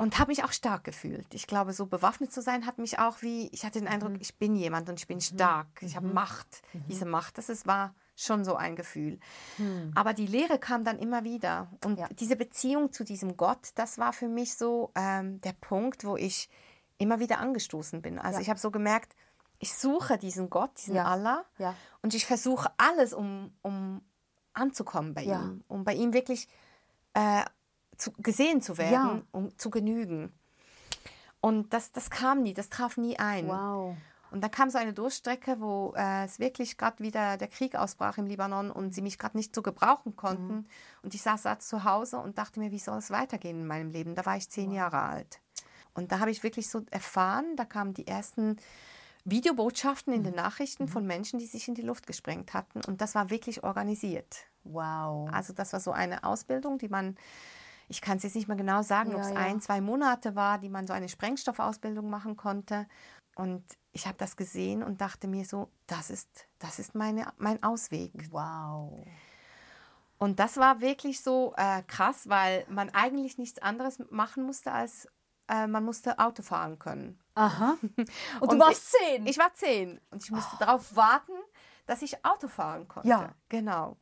Und 0.00 0.18
habe 0.18 0.30
mich 0.30 0.44
auch 0.44 0.52
stark 0.52 0.84
gefühlt. 0.84 1.34
Ich 1.34 1.46
glaube, 1.46 1.74
so 1.74 1.84
bewaffnet 1.84 2.32
zu 2.32 2.40
sein, 2.40 2.64
hat 2.64 2.78
mich 2.78 2.98
auch 2.98 3.20
wie, 3.20 3.48
ich 3.48 3.66
hatte 3.66 3.80
den 3.80 3.86
Eindruck, 3.86 4.12
ich 4.18 4.38
bin 4.38 4.56
jemand 4.56 4.88
und 4.88 4.98
ich 4.98 5.06
bin 5.06 5.20
stark. 5.20 5.68
Ich 5.82 5.94
habe 5.94 6.06
Macht. 6.06 6.62
Diese 6.88 7.04
Macht, 7.04 7.36
das 7.36 7.50
ist, 7.50 7.66
war 7.66 7.94
schon 8.16 8.42
so 8.42 8.56
ein 8.56 8.76
Gefühl. 8.76 9.18
Aber 9.94 10.14
die 10.14 10.26
Lehre 10.26 10.58
kam 10.58 10.84
dann 10.84 10.98
immer 10.98 11.22
wieder. 11.24 11.70
Und 11.84 11.98
Ja. 11.98 12.08
diese 12.08 12.36
Beziehung 12.36 12.92
zu 12.92 13.04
diesem 13.04 13.36
Gott, 13.36 13.72
das 13.74 13.98
war 13.98 14.14
für 14.14 14.28
mich 14.28 14.54
so 14.56 14.90
ähm, 14.94 15.38
der 15.42 15.52
Punkt, 15.52 16.02
wo 16.04 16.16
ich 16.16 16.48
immer 16.96 17.18
wieder 17.20 17.38
angestoßen 17.38 18.00
bin. 18.00 18.18
Also 18.18 18.38
Ja. 18.38 18.42
ich 18.42 18.48
habe 18.48 18.58
so 18.58 18.70
gemerkt, 18.70 19.14
ich 19.58 19.74
suche 19.74 20.16
diesen 20.16 20.48
Gott, 20.48 20.70
diesen 20.78 20.94
Ja. 20.96 21.04
Allah. 21.04 21.44
Und 22.00 22.14
ich 22.14 22.24
versuche 22.24 22.70
alles, 22.78 23.12
um, 23.12 23.52
um 23.60 24.00
anzukommen 24.54 25.12
bei 25.12 25.24
ihm, 25.24 25.62
um 25.68 25.84
bei 25.84 25.92
ihm 25.92 26.14
wirklich 26.14 26.48
äh, 27.12 27.44
zu, 28.00 28.12
gesehen 28.18 28.60
zu 28.62 28.78
werden, 28.78 28.92
Ja. 28.92 29.22
um 29.32 29.56
zu 29.58 29.70
genügen. 29.70 30.32
Und 31.40 31.72
das, 31.72 31.92
das 31.92 32.10
kam 32.10 32.42
nie, 32.42 32.54
das 32.54 32.68
traf 32.68 32.96
nie 32.96 33.18
ein. 33.18 33.48
Wow. 33.48 33.96
Und 34.30 34.42
dann 34.42 34.50
kam 34.50 34.70
so 34.70 34.78
eine 34.78 34.92
Durchstrecke, 34.92 35.60
wo 35.60 35.92
äh, 35.96 36.24
es 36.24 36.38
wirklich 36.38 36.76
gerade 36.78 37.02
wieder 37.02 37.36
der 37.36 37.48
Krieg 37.48 37.74
ausbrach 37.74 38.16
im 38.18 38.26
Libanon 38.26 38.70
und 38.70 38.94
sie 38.94 39.02
mich 39.02 39.18
gerade 39.18 39.36
nicht 39.36 39.54
so 39.54 39.62
gebrauchen 39.62 40.14
konnten. 40.14 40.54
Mhm. 40.58 40.66
Und 41.02 41.14
ich 41.14 41.22
saß 41.22 41.42
da 41.42 41.58
zu 41.58 41.82
Hause 41.84 42.18
und 42.18 42.38
dachte 42.38 42.60
mir, 42.60 42.70
wie 42.70 42.78
soll 42.78 42.98
es 42.98 43.10
weitergehen 43.10 43.60
in 43.60 43.66
meinem 43.66 43.90
Leben? 43.90 44.14
Da 44.14 44.24
war 44.26 44.36
ich 44.36 44.48
zehn 44.48 44.70
Jahre 44.70 45.00
alt. 45.00 45.40
Und 45.94 46.12
da 46.12 46.20
habe 46.20 46.30
ich 46.30 46.44
wirklich 46.44 46.68
so 46.70 46.82
erfahren, 46.92 47.56
da 47.56 47.64
kamen 47.64 47.94
die 47.94 48.06
ersten 48.06 48.56
Videobotschaften 49.24 50.12
Mhm. 50.12 50.18
in 50.18 50.24
den 50.24 50.34
Nachrichten 50.36 50.86
von 50.88 51.06
Menschen, 51.06 51.38
die 51.40 51.46
sich 51.46 51.66
in 51.66 51.74
die 51.74 51.82
Luft 51.82 52.06
gesprengt 52.06 52.54
hatten. 52.54 52.82
Und 52.86 53.00
das 53.00 53.14
war 53.16 53.30
wirklich 53.30 53.64
organisiert. 53.64 54.44
Wow. 54.62 55.28
Also 55.32 55.52
das 55.52 55.72
war 55.72 55.80
so 55.80 55.90
eine 55.90 56.22
Ausbildung, 56.22 56.78
die 56.78 56.88
man, 56.88 57.16
ich 57.90 58.00
kann 58.00 58.18
es 58.18 58.22
jetzt 58.22 58.36
nicht 58.36 58.46
mehr 58.46 58.56
genau 58.56 58.82
sagen, 58.82 59.10
Ja, 59.10 59.16
ob 59.16 59.22
es 59.22 59.30
ja. 59.30 59.36
ein, 59.36 59.60
zwei 59.60 59.80
Monate 59.80 60.36
war, 60.36 60.58
die 60.58 60.68
man 60.68 60.86
so 60.86 60.92
eine 60.92 61.08
Sprengstoffausbildung 61.08 62.08
machen 62.08 62.36
konnte. 62.36 62.86
Und 63.34 63.64
ich 63.90 64.06
habe 64.06 64.16
das 64.16 64.36
gesehen 64.36 64.84
und 64.84 65.00
dachte 65.00 65.26
mir 65.26 65.44
so, 65.44 65.72
das 65.88 66.08
ist, 66.08 66.46
das 66.60 66.78
ist 66.78 66.94
meine, 66.94 67.26
mein 67.36 67.60
Ausweg. 67.64 68.12
Wow. 68.30 69.04
Und 70.18 70.38
das 70.38 70.56
war 70.56 70.80
wirklich 70.80 71.20
so 71.20 71.52
äh, 71.56 71.82
krass, 71.82 72.28
weil 72.28 72.64
man 72.68 72.90
eigentlich 72.90 73.38
nichts 73.38 73.58
anderes 73.58 74.00
machen 74.10 74.44
musste, 74.44 74.70
als 74.70 75.08
äh, 75.48 75.66
man 75.66 75.84
musste 75.84 76.18
Auto 76.20 76.42
fahren 76.42 76.78
können. 76.78 77.18
Aha. 77.34 77.76
Und, 77.82 78.08
Und 78.40 78.52
du 78.52 78.58
warst 78.60 78.92
zehn. 78.92 79.26
Ich 79.26 79.38
war 79.38 79.52
zehn 79.54 80.00
und 80.10 80.22
ich 80.22 80.30
musste 80.30 80.56
darauf 80.58 80.94
warten, 80.94 81.32
dass 81.86 82.02
ich 82.02 82.24
Auto 82.24 82.46
fahren 82.46 82.86
konnte. 82.86 83.08
Ja. 83.08 83.34
Genau. 83.48 83.96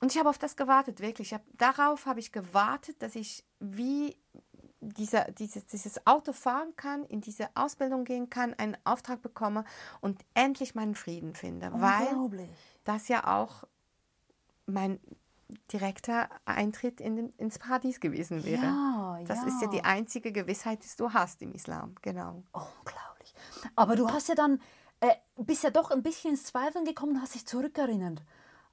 Und 0.00 0.12
ich 0.12 0.18
habe 0.18 0.28
auf 0.28 0.38
das 0.38 0.56
gewartet, 0.56 1.00
wirklich. 1.00 1.28
Ich 1.28 1.34
hab, 1.34 1.42
darauf 1.54 2.06
habe 2.06 2.20
ich 2.20 2.32
gewartet, 2.32 3.02
dass 3.02 3.16
ich 3.16 3.44
wie 3.58 4.16
dieser, 4.80 5.24
dieses, 5.32 5.66
dieses 5.66 6.06
Auto 6.06 6.32
fahren 6.32 6.74
kann, 6.76 7.04
in 7.04 7.20
diese 7.20 7.48
Ausbildung 7.54 8.04
gehen 8.04 8.30
kann, 8.30 8.54
einen 8.54 8.76
Auftrag 8.84 9.22
bekomme 9.22 9.64
und 10.00 10.24
endlich 10.34 10.74
meinen 10.74 10.94
Frieden 10.94 11.34
finde. 11.34 11.72
Weil 11.74 12.48
das 12.84 13.08
ja 13.08 13.38
auch 13.38 13.64
mein 14.66 15.00
direkter 15.72 16.28
Eintritt 16.44 17.00
in 17.00 17.16
den, 17.16 17.28
ins 17.30 17.58
Paradies 17.58 18.00
gewesen 18.00 18.44
wäre. 18.44 18.62
Ja, 18.62 19.18
Das 19.26 19.38
ja. 19.38 19.48
ist 19.48 19.62
ja 19.62 19.68
die 19.68 19.82
einzige 19.82 20.30
Gewissheit, 20.30 20.84
die 20.84 20.96
du 20.96 21.12
hast 21.12 21.42
im 21.42 21.52
Islam. 21.52 21.94
Genau. 22.02 22.42
Unglaublich. 22.52 23.34
Aber 23.74 23.96
du 23.96 24.08
hast 24.08 24.28
ja 24.28 24.34
dann, 24.34 24.60
äh, 25.00 25.14
bist 25.36 25.64
ja 25.64 25.70
doch 25.70 25.90
ein 25.90 26.02
bisschen 26.02 26.32
ins 26.32 26.44
Zweifeln 26.44 26.84
gekommen 26.84 27.16
und 27.16 27.22
hast 27.22 27.34
dich 27.34 27.46
zurückerinnert 27.46 28.22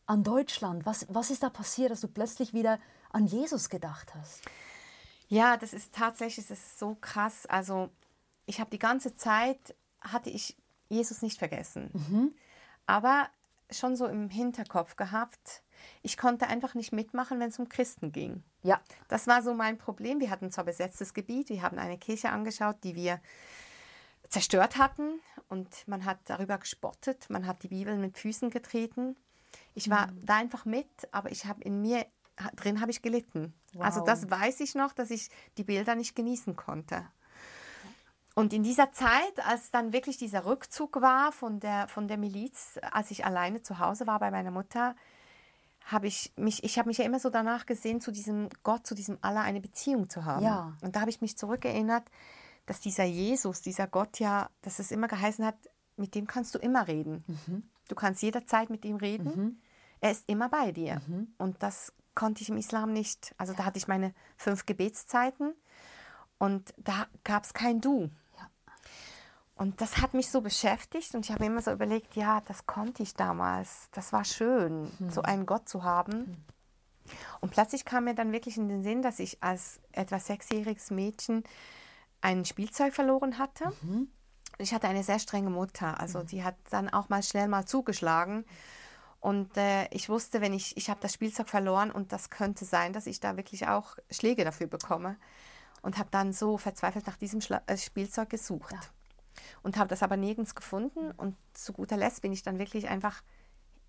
an 0.06 0.24
Deutschland. 0.24 0.86
Was, 0.86 1.06
was 1.10 1.32
ist 1.32 1.44
da 1.44 1.50
passiert, 1.50 1.92
dass 1.92 2.02
du 2.02 2.08
plötzlich 2.08 2.54
wieder 2.54 2.80
an 3.12 3.26
Jesus 3.26 3.70
gedacht 3.70 4.14
hast? 4.16 4.42
Ja, 5.28 5.58
das 5.58 5.74
ist 5.74 5.94
tatsächlich, 5.94 6.48
das 6.48 6.60
ist 6.60 6.80
so 6.80 6.96
krass. 6.96 7.46
Also 7.46 7.90
ich 8.46 8.60
habe 8.60 8.70
die 8.70 8.80
ganze 8.80 9.16
Zeit, 9.16 9.76
hatte 10.02 10.30
ich 10.30 10.56
Jesus 10.90 11.22
nicht 11.22 11.40
vergessen. 11.40 11.90
Aber 12.86 13.28
schon 13.72 13.96
so 13.96 14.06
im 14.06 14.30
Hinterkopf 14.30 14.96
gehabt, 14.96 15.64
ich 16.04 16.18
konnte 16.18 16.48
einfach 16.48 16.76
nicht 16.76 16.94
mitmachen, 16.94 17.40
wenn 17.40 17.50
es 17.50 17.60
um 17.60 17.68
Christen 17.68 18.12
ging. 18.12 18.44
Ja. 18.64 18.80
Das 19.08 19.28
war 19.28 19.42
so 19.42 19.54
mein 19.54 19.78
Problem. 19.78 20.20
Wir 20.20 20.30
hatten 20.30 20.52
zwar 20.52 20.64
besetztes 20.64 21.14
Gebiet, 21.14 21.50
wir 21.50 21.62
haben 21.62 21.80
eine 21.80 21.98
Kirche 21.98 22.30
angeschaut, 22.30 22.78
die 22.84 22.96
wir 22.96 23.20
zerstört 24.30 24.78
hatten 24.78 25.20
und 25.50 25.88
man 25.88 26.06
hat 26.06 26.20
darüber 26.26 26.58
gespottet, 26.58 27.30
man 27.30 27.46
hat 27.46 27.64
die 27.64 27.68
Bibel 27.68 27.96
mit 27.96 28.18
Füßen 28.18 28.50
getreten. 28.50 29.16
Ich 29.76 29.90
war 29.90 30.12
da 30.24 30.38
einfach 30.38 30.66
mit, 30.66 30.88
aber 31.12 31.32
ich 31.32 31.46
habe 31.46 31.62
in 31.64 31.82
mir 31.82 32.06
drin 32.56 32.82
habe 32.82 32.92
ich 32.92 33.02
gelitten. 33.02 33.54
Also 33.80 34.02
Wow. 34.02 34.08
das 34.08 34.30
weiß 34.30 34.60
ich 34.62 34.76
noch, 34.76 34.94
dass 34.94 35.10
ich 35.10 35.30
die 35.58 35.64
Bilder 35.64 35.96
nicht 35.96 36.16
genießen 36.16 36.56
konnte. 36.56 37.06
Und 38.34 38.52
in 38.52 38.64
dieser 38.64 38.92
Zeit, 38.92 39.40
als 39.46 39.72
dann 39.72 39.94
wirklich 39.94 40.18
dieser 40.18 40.46
Rückzug 40.46 41.02
war 41.02 41.32
von 41.32 41.62
der, 41.62 41.88
von 41.88 42.10
der 42.10 42.18
Miliz, 42.18 42.78
als 42.92 43.12
ich 43.12 43.26
alleine 43.26 43.62
zu 43.62 43.80
Hause 43.80 44.08
war 44.08 44.20
bei 44.20 44.30
meiner 44.32 44.52
Mutter, 44.52 44.96
habe 45.86 46.08
ich 46.08 46.34
mich, 46.36 46.64
ich 46.64 46.78
habe 46.78 46.90
mich 46.90 46.98
ja 46.98 47.06
immer 47.06 47.20
so 47.20 47.30
danach 47.30 47.66
gesehen, 47.66 48.02
zu 48.02 48.12
diesem 48.12 48.50
Gott, 48.64 48.86
zu 48.86 48.96
diesem 48.96 49.18
Allah 49.22 49.44
eine 49.44 49.62
Beziehung 49.62 50.10
zu 50.10 50.26
haben. 50.26 50.44
Ja. 50.44 50.74
Und 50.82 50.96
da 50.96 51.02
habe 51.02 51.12
ich 51.12 51.22
mich 51.22 51.38
zurückerinnert, 51.38 52.04
dass 52.66 52.82
dieser 52.82 53.04
Jesus, 53.04 53.62
dieser 53.62 53.88
Gott 53.88 54.20
ja, 54.20 54.50
dass 54.64 54.80
es 54.80 54.92
immer 54.92 55.08
geheißen 55.08 55.46
hat, 55.46 55.56
mit 55.96 56.16
dem 56.16 56.28
kannst 56.28 56.54
du 56.56 56.60
immer 56.60 56.88
reden. 56.88 57.24
Du 57.88 57.96
kannst 57.96 58.22
jederzeit 58.22 58.70
mit 58.70 58.84
ihm 58.84 58.98
reden. 58.98 59.62
Er 60.06 60.12
ist 60.12 60.30
immer 60.30 60.50
bei 60.50 60.72
dir. 60.72 61.02
Und 61.40 61.64
das 61.64 61.92
konnte 62.14 62.44
ich 62.44 62.50
im 62.50 62.58
Islam 62.58 62.94
nicht. 62.94 63.34
Also 63.40 63.54
da 63.54 63.66
hatte 63.66 63.80
ich 63.80 63.88
meine 63.88 64.14
fünf 64.38 64.68
Gebetszeiten 64.68 65.56
und 66.38 66.76
da 66.78 67.08
gab 67.24 67.44
es 67.44 67.56
kein 67.56 67.82
Du. 67.82 68.12
Ja. 68.38 68.48
Und 69.56 69.82
das 69.82 69.98
hat 70.04 70.14
mich 70.14 70.30
so 70.30 70.42
beschäftigt 70.42 71.16
und 71.16 71.26
ich 71.26 71.32
habe 71.32 71.44
immer 71.44 71.60
so 71.60 71.72
überlegt, 71.72 72.16
ja, 72.16 72.42
das 72.42 72.68
konnte 72.68 73.02
ich 73.02 73.16
damals. 73.16 73.90
Das 73.94 74.14
war 74.14 74.26
schön, 74.26 74.92
so 75.10 75.24
einen 75.24 75.48
Gott 75.48 75.68
zu 75.68 75.84
haben. 75.84 76.46
Und 77.42 77.50
plötzlich 77.50 77.84
kam 77.84 78.04
mir 78.04 78.14
dann 78.14 78.32
wirklich 78.32 78.58
in 78.58 78.70
den 78.70 78.84
Sinn, 78.84 79.02
dass 79.02 79.18
ich 79.18 79.42
als 79.42 79.82
etwa 79.92 80.20
sechsjähriges 80.20 80.92
Mädchen 80.92 81.44
ein 82.22 82.46
Spielzeug 82.46 82.94
verloren 82.94 83.40
hatte. 83.40 83.72
Ich 84.60 84.72
hatte 84.72 84.88
eine 84.88 85.04
sehr 85.04 85.18
strenge 85.18 85.50
Mutter, 85.50 86.00
also 86.00 86.22
die 86.22 86.44
hat 86.44 86.58
dann 86.70 86.90
auch 86.90 87.10
mal 87.10 87.24
schnell 87.24 87.48
mal 87.48 87.66
zugeschlagen. 87.66 88.46
Und 89.26 89.58
äh, 89.58 89.88
ich 89.90 90.08
wusste, 90.08 90.40
wenn 90.40 90.54
ich, 90.54 90.78
ich 90.78 90.92
habe 90.92 91.00
das 91.00 91.12
Spielzeug 91.12 91.50
verloren 91.50 91.90
und 91.90 92.12
das 92.12 92.30
könnte 92.30 92.64
sein, 92.64 92.94
dass 92.94 93.08
ich 93.08 93.20
da 93.20 93.38
wirklich 93.38 93.68
auch 93.68 93.98
Schläge 94.12 94.44
dafür 94.44 94.68
bekomme. 94.68 95.18
Und 95.82 95.98
habe 95.98 96.10
dann 96.12 96.32
so 96.32 96.60
verzweifelt 96.60 97.08
nach 97.08 97.18
diesem 97.18 97.42
Schla 97.42 97.60
äh, 97.66 97.76
Spielzeug 97.76 98.30
gesucht. 98.30 98.74
Ja. 98.74 98.80
Und 99.64 99.78
habe 99.78 99.90
das 99.90 100.04
aber 100.04 100.16
nirgends 100.16 100.54
gefunden. 100.54 101.10
Und 101.10 101.36
zu 101.54 101.74
guter 101.74 101.98
Letzt 101.98 102.22
bin 102.22 102.34
ich 102.34 102.44
dann 102.44 102.60
wirklich 102.60 102.88
einfach, 102.88 103.24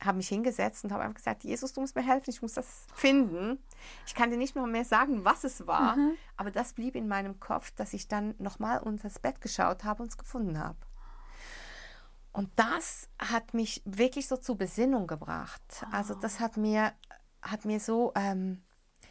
habe 0.00 0.16
mich 0.16 0.28
hingesetzt 0.28 0.84
und 0.84 0.92
habe 0.92 1.02
einfach 1.02 1.16
gesagt, 1.16 1.44
Jesus, 1.44 1.74
du 1.74 1.82
musst 1.82 1.96
mir 1.96 2.02
helfen, 2.02 2.30
ich 2.30 2.40
muss 2.40 2.54
das 2.54 2.86
finden. 2.94 3.58
Ich 4.06 4.14
kann 4.14 4.30
dir 4.30 4.38
nicht 4.38 4.56
noch 4.56 4.66
mehr 4.66 4.86
sagen, 4.86 5.26
was 5.26 5.44
es 5.44 5.66
war. 5.66 5.98
Aber 6.38 6.50
das 6.50 6.72
blieb 6.72 6.94
in 6.94 7.08
meinem 7.08 7.40
Kopf, 7.40 7.72
dass 7.72 7.92
ich 7.92 8.08
dann 8.08 8.34
nochmal 8.38 8.78
unter 8.78 9.02
das 9.02 9.18
Bett 9.18 9.42
geschaut 9.42 9.84
habe 9.84 10.02
und 10.02 10.08
es 10.08 10.16
gefunden 10.16 10.58
habe. 10.58 10.78
Und 12.36 12.50
das 12.56 13.08
hat 13.18 13.54
mich 13.54 13.80
wirklich 13.86 14.28
so 14.28 14.36
zur 14.36 14.58
Besinnung 14.58 15.06
gebracht. 15.06 15.62
Also 15.90 16.14
das 16.14 16.38
hat 16.38 16.58
mir, 16.58 16.92
hat 17.40 17.64
mir 17.64 17.80
so, 17.80 18.12
ähm, 18.14 18.62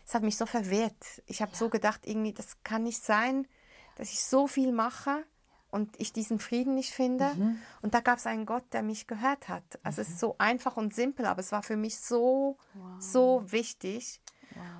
es 0.06 0.14
hat 0.14 0.22
mich 0.22 0.38
so 0.38 0.46
verwirrt. 0.46 1.24
Ich 1.26 1.42
habe 1.42 1.56
so 1.56 1.70
gedacht, 1.70 2.02
irgendwie, 2.06 2.34
das 2.34 2.62
kann 2.64 2.84
nicht 2.84 3.04
sein, 3.04 3.48
dass 3.96 4.12
ich 4.12 4.24
so 4.24 4.46
viel 4.46 4.72
mache 4.72 5.24
und 5.72 6.00
ich 6.00 6.14
diesen 6.14 6.38
Frieden 6.38 6.76
nicht 6.76 6.92
finde. 6.92 7.32
Und 7.82 7.96
da 7.96 8.02
gab 8.02 8.20
es 8.20 8.28
einen 8.28 8.46
Gott, 8.46 8.66
der 8.74 8.84
mich 8.84 9.08
gehört 9.08 9.50
hat. 9.50 9.80
Also 9.82 10.02
es 10.02 10.10
ist 10.10 10.20
so 10.20 10.36
einfach 10.38 10.78
und 10.78 10.94
simpel, 10.94 11.26
aber 11.26 11.40
es 11.40 11.52
war 11.52 11.64
für 11.64 11.78
mich 11.78 11.98
so, 12.00 12.60
so 13.00 13.42
wichtig. 13.52 14.22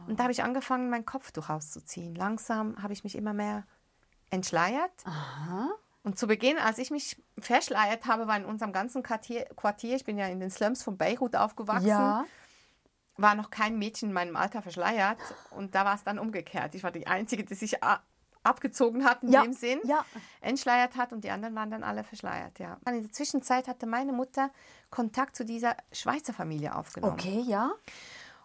Und 0.08 0.20
da 0.20 0.26
habe 0.26 0.32
ich 0.32 0.44
angefangen, 0.44 0.92
mein 0.92 1.04
Kopftuch 1.06 1.50
auszuziehen. 1.50 2.14
Langsam 2.14 2.82
habe 2.82 2.94
ich 2.94 3.04
mich 3.04 3.16
immer 3.16 3.34
mehr 3.34 3.66
entschleiert. 4.30 4.94
Aha. 5.06 5.72
Und 6.06 6.20
zu 6.20 6.28
Beginn, 6.28 6.60
als 6.60 6.78
ich 6.78 6.92
mich 6.92 7.22
verschleiert 7.40 8.06
habe, 8.06 8.28
war 8.28 8.38
in 8.38 8.46
unserem 8.46 8.72
ganzen 8.72 9.02
Quartier, 9.02 9.46
Quartier 9.56 9.96
ich 9.96 10.04
bin 10.06 10.20
ja 10.20 10.28
in 10.28 10.40
den 10.40 10.52
Slums 10.52 10.84
von 10.84 10.98
Beirut 10.98 11.36
aufgewachsen, 11.36 11.88
Ja. 11.88 12.26
war 13.18 13.34
noch 13.34 13.50
kein 13.50 13.80
Mädchen 13.80 14.10
in 14.10 14.14
meinem 14.14 14.36
Alter 14.36 14.62
verschleiert. 14.62 15.18
Und 15.50 15.74
da 15.74 15.84
war 15.84 15.96
es 15.96 16.04
dann 16.04 16.20
umgekehrt. 16.20 16.76
Ich 16.76 16.84
war 16.84 16.92
die 16.92 17.08
Einzige, 17.08 17.44
die 17.44 17.56
sich 17.56 17.78
abgezogen 18.44 19.04
hat 19.04 19.24
in 19.24 19.32
Ja, 19.32 19.42
dem 19.42 19.54
Sinn, 19.54 19.80
ja. 19.84 20.06
entschleiert 20.42 20.96
hat 20.96 21.12
und 21.12 21.24
die 21.24 21.32
anderen 21.32 21.56
waren 21.56 21.72
dann 21.72 21.84
alle 21.84 22.04
verschleiert. 22.04 22.60
Ja. 22.60 22.78
In 22.88 23.02
der 23.02 23.12
Zwischenzeit 23.12 23.68
hatte 23.68 23.88
meine 23.88 24.12
Mutter 24.14 24.52
Kontakt 24.92 25.36
zu 25.36 25.44
dieser 25.44 25.76
Schweizer 25.92 26.34
Familie 26.34 26.76
aufgenommen. 26.76 27.14
Okay, 27.14 27.40
ja. 27.48 27.72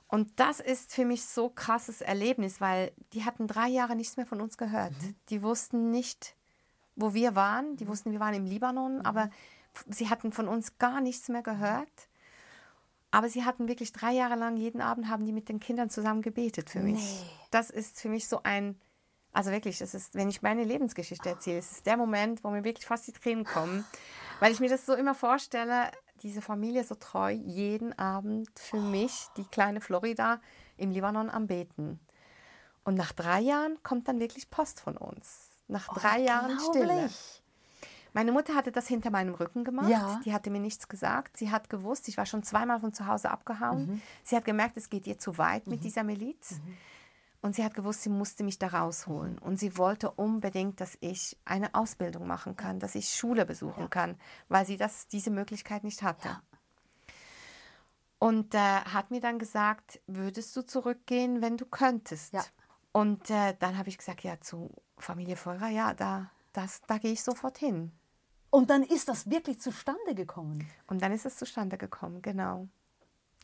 Und 0.08 0.40
das 0.40 0.60
ist 0.60 0.94
für 0.94 1.04
mich 1.04 1.26
so 1.26 1.50
krasses 1.50 2.00
Erlebnis, 2.00 2.60
weil 2.60 2.92
die 3.12 3.24
hatten 3.26 3.46
drei 3.46 3.68
Jahre 3.68 3.94
nichts 3.94 4.16
mehr 4.16 4.24
von 4.26 4.40
uns 4.40 4.56
gehört. 4.56 4.94
Die 5.28 5.42
wussten 5.42 5.90
nicht, 5.90 6.34
wo 7.00 7.14
wir 7.14 7.34
waren. 7.34 7.76
Die 7.76 7.88
wussten, 7.88 8.12
wir 8.12 8.20
waren 8.20 8.34
im 8.34 8.44
Libanon, 8.44 9.00
aber 9.02 9.30
f- 9.74 9.84
sie 9.88 10.08
hatten 10.08 10.32
von 10.32 10.48
uns 10.48 10.78
gar 10.78 11.00
nichts 11.00 11.28
mehr 11.28 11.42
gehört. 11.42 12.08
Aber 13.10 13.28
sie 13.28 13.44
hatten 13.44 13.66
wirklich 13.66 13.92
drei 13.92 14.12
Jahre 14.12 14.36
lang, 14.36 14.56
jeden 14.56 14.80
Abend 14.80 15.08
haben 15.08 15.26
die 15.26 15.32
mit 15.32 15.48
den 15.48 15.58
Kindern 15.58 15.90
zusammen 15.90 16.22
gebetet 16.22 16.70
für 16.70 16.80
mich. 16.80 16.94
Nee. 17.22 17.30
Das 17.50 17.70
ist 17.70 18.00
für 18.00 18.08
mich 18.08 18.28
so 18.28 18.42
ein, 18.44 18.80
also 19.32 19.50
wirklich, 19.50 19.78
das 19.78 19.94
ist, 19.94 20.14
wenn 20.14 20.28
ich 20.28 20.42
meine 20.42 20.62
Lebensgeschichte 20.62 21.28
erzähle, 21.28 21.58
es 21.58 21.72
ist 21.72 21.86
der 21.86 21.96
Moment, 21.96 22.44
wo 22.44 22.50
mir 22.50 22.62
wirklich 22.62 22.86
fast 22.86 23.08
die 23.08 23.12
Tränen 23.12 23.44
kommen, 23.44 23.84
weil 24.38 24.52
ich 24.52 24.60
mir 24.60 24.68
das 24.68 24.86
so 24.86 24.94
immer 24.94 25.14
vorstelle, 25.14 25.90
diese 26.22 26.40
Familie 26.40 26.84
so 26.84 26.94
treu, 26.94 27.30
jeden 27.32 27.98
Abend 27.98 28.48
für 28.58 28.78
mich, 28.78 29.26
die 29.36 29.44
kleine 29.44 29.80
Florida 29.80 30.40
im 30.76 30.90
Libanon 30.90 31.30
am 31.30 31.46
Beten. 31.48 31.98
Und 32.84 32.94
nach 32.94 33.12
drei 33.12 33.40
Jahren 33.40 33.82
kommt 33.82 34.06
dann 34.06 34.20
wirklich 34.20 34.50
Post 34.50 34.80
von 34.80 34.96
uns. 34.96 35.49
Nach 35.70 35.88
drei 35.88 36.20
Jahren 36.20 36.58
Stille. 36.60 37.10
Meine 38.12 38.32
Mutter 38.32 38.54
hatte 38.54 38.72
das 38.72 38.88
hinter 38.88 39.10
meinem 39.10 39.34
Rücken 39.34 39.62
gemacht. 39.62 39.88
Ja. 39.88 40.20
Die 40.24 40.32
hatte 40.32 40.50
mir 40.50 40.60
nichts 40.60 40.88
gesagt. 40.88 41.36
Sie 41.36 41.50
hat 41.50 41.70
gewusst, 41.70 42.08
ich 42.08 42.16
war 42.16 42.26
schon 42.26 42.42
zweimal 42.42 42.80
von 42.80 42.92
zu 42.92 43.06
Hause 43.06 43.30
abgehauen. 43.30 43.86
Mhm. 43.86 44.02
Sie 44.24 44.34
hat 44.36 44.44
gemerkt, 44.44 44.76
es 44.76 44.90
geht 44.90 45.06
ihr 45.06 45.18
zu 45.18 45.38
weit 45.38 45.66
mit 45.68 45.84
dieser 45.84 46.02
Miliz. 46.02 46.52
Mhm. 46.52 46.76
Und 47.42 47.54
sie 47.54 47.64
hat 47.64 47.74
gewusst, 47.74 48.02
sie 48.02 48.10
musste 48.10 48.44
mich 48.44 48.58
da 48.58 48.66
rausholen. 48.66 49.38
Und 49.38 49.58
sie 49.58 49.78
wollte 49.78 50.10
unbedingt, 50.10 50.80
dass 50.80 50.98
ich 51.00 51.38
eine 51.44 51.74
Ausbildung 51.74 52.26
machen 52.26 52.56
kann, 52.56 52.80
dass 52.80 52.94
ich 52.94 53.14
Schule 53.14 53.46
besuchen 53.46 53.88
kann, 53.88 54.16
weil 54.48 54.66
sie 54.66 54.76
das, 54.76 55.06
diese 55.06 55.30
Möglichkeit 55.30 55.84
nicht 55.84 56.02
hatte. 56.02 56.28
Ja. 56.28 56.42
Und 58.18 58.54
äh, 58.54 58.58
hat 58.58 59.10
mir 59.10 59.20
dann 59.20 59.38
gesagt, 59.38 60.00
würdest 60.06 60.54
du 60.54 60.62
zurückgehen, 60.62 61.40
wenn 61.40 61.56
du 61.56 61.64
könntest? 61.64 62.34
Ja. 62.34 62.44
Und 62.92 63.30
äh, 63.30 63.54
dann 63.58 63.78
habe 63.78 63.88
ich 63.88 63.98
gesagt, 63.98 64.22
ja, 64.22 64.40
zu 64.40 64.70
Familie 64.98 65.36
Feurer, 65.36 65.68
ja, 65.68 65.94
da, 65.94 66.30
das, 66.52 66.80
da 66.86 66.98
gehe 66.98 67.12
ich 67.12 67.22
sofort 67.22 67.58
hin. 67.58 67.92
Und 68.50 68.68
dann 68.70 68.82
ist 68.82 69.08
das 69.08 69.30
wirklich 69.30 69.60
zustande 69.60 70.14
gekommen. 70.14 70.66
Und 70.88 71.02
dann 71.02 71.12
ist 71.12 71.24
es 71.24 71.36
zustande 71.36 71.78
gekommen, 71.78 72.20
genau. 72.20 72.66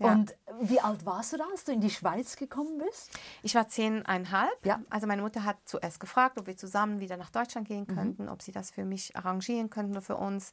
Ja. 0.00 0.12
Und 0.12 0.34
wie 0.60 0.80
alt 0.80 1.06
warst 1.06 1.32
du 1.32 1.38
da, 1.38 1.44
als 1.50 1.64
du 1.64 1.72
in 1.72 1.80
die 1.80 1.90
Schweiz 1.90 2.36
gekommen 2.36 2.78
bist? 2.78 3.18
Ich 3.42 3.54
war 3.54 3.66
zehneinhalb. 3.68 4.66
Ja. 4.66 4.80
Also 4.90 5.06
meine 5.06 5.22
Mutter 5.22 5.44
hat 5.44 5.56
zuerst 5.64 6.00
gefragt, 6.00 6.38
ob 6.38 6.46
wir 6.48 6.56
zusammen 6.56 7.00
wieder 7.00 7.16
nach 7.16 7.30
Deutschland 7.30 7.66
gehen 7.66 7.86
könnten, 7.86 8.28
ob 8.28 8.42
sie 8.42 8.52
das 8.52 8.70
für 8.70 8.84
mich 8.84 9.16
arrangieren 9.16 9.70
könnten 9.70 9.92
oder 9.92 10.02
für 10.02 10.16
uns. 10.16 10.52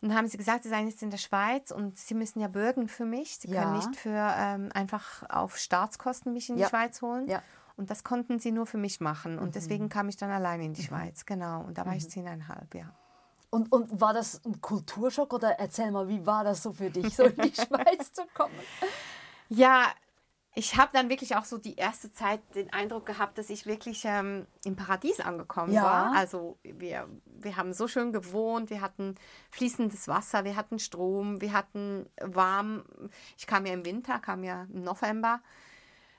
Und 0.00 0.08
dann 0.08 0.16
haben 0.16 0.28
sie 0.28 0.38
gesagt, 0.38 0.62
sie 0.62 0.70
seien 0.70 0.88
jetzt 0.88 1.02
in 1.02 1.10
der 1.10 1.18
Schweiz 1.18 1.70
und 1.70 1.98
sie 1.98 2.14
müssen 2.14 2.40
ja 2.40 2.48
bürgen 2.48 2.88
für 2.88 3.04
mich. 3.04 3.36
Sie 3.36 3.48
Ja. 3.50 3.64
können 3.64 3.76
nicht 3.76 3.96
für 3.96 4.16
ähm, 4.38 4.70
einfach 4.72 5.28
auf 5.28 5.58
Staatskosten 5.58 6.32
mich 6.32 6.48
in 6.48 6.56
die. 6.56 6.64
Schweiz 6.64 7.02
holen. 7.02 7.28
Ja. 7.28 7.42
Und 7.80 7.88
das 7.88 8.04
konnten 8.04 8.38
sie 8.38 8.52
nur 8.52 8.66
für 8.66 8.76
mich 8.76 9.00
machen. 9.00 9.38
Und 9.38 9.54
deswegen 9.54 9.88
kam 9.88 10.10
ich 10.10 10.18
dann 10.18 10.30
alleine 10.30 10.66
in 10.66 10.74
die 10.74 10.82
Schweiz. 10.82 11.24
Genau. 11.24 11.62
Und 11.62 11.78
da 11.78 11.86
war 11.86 11.96
ich 11.96 12.10
zehneinhalb, 12.10 12.74
ja. 12.74 12.92
Und, 13.48 13.72
und 13.72 13.98
war 14.02 14.12
das 14.12 14.44
ein 14.44 14.60
Kulturschock 14.60 15.32
oder 15.32 15.52
erzähl 15.58 15.90
mal, 15.90 16.06
wie 16.06 16.26
war 16.26 16.44
das 16.44 16.62
so 16.62 16.74
für 16.74 16.90
dich, 16.90 17.16
so 17.16 17.22
in 17.22 17.36
die 17.36 17.54
Schweiz 17.54 18.12
zu 18.12 18.26
kommen? 18.34 18.52
Ja, 19.48 19.86
ich 20.54 20.76
habe 20.76 20.90
dann 20.92 21.08
wirklich 21.08 21.36
auch 21.36 21.46
so 21.46 21.56
die 21.56 21.76
erste 21.76 22.12
Zeit 22.12 22.40
den 22.54 22.70
Eindruck 22.70 23.06
gehabt, 23.06 23.38
dass 23.38 23.48
ich 23.48 23.64
wirklich 23.64 24.02
ähm, 24.04 24.46
im 24.64 24.76
Paradies 24.76 25.20
angekommen 25.20 25.72
Ja. 25.72 25.82
war. 25.82 26.12
Also 26.14 26.58
wir, 26.62 27.08
wir 27.24 27.56
haben 27.56 27.72
so 27.72 27.88
schön 27.88 28.12
gewohnt, 28.12 28.68
wir 28.68 28.82
hatten 28.82 29.14
fließendes 29.52 30.06
Wasser, 30.06 30.44
wir 30.44 30.54
hatten 30.54 30.78
Strom, 30.78 31.40
wir 31.40 31.54
hatten 31.54 32.04
warm. 32.20 32.84
Ich 33.38 33.46
kam 33.46 33.64
ja 33.64 33.72
im 33.72 33.86
Winter, 33.86 34.18
kam 34.18 34.44
ja 34.44 34.66
im 34.70 34.82
November 34.82 35.40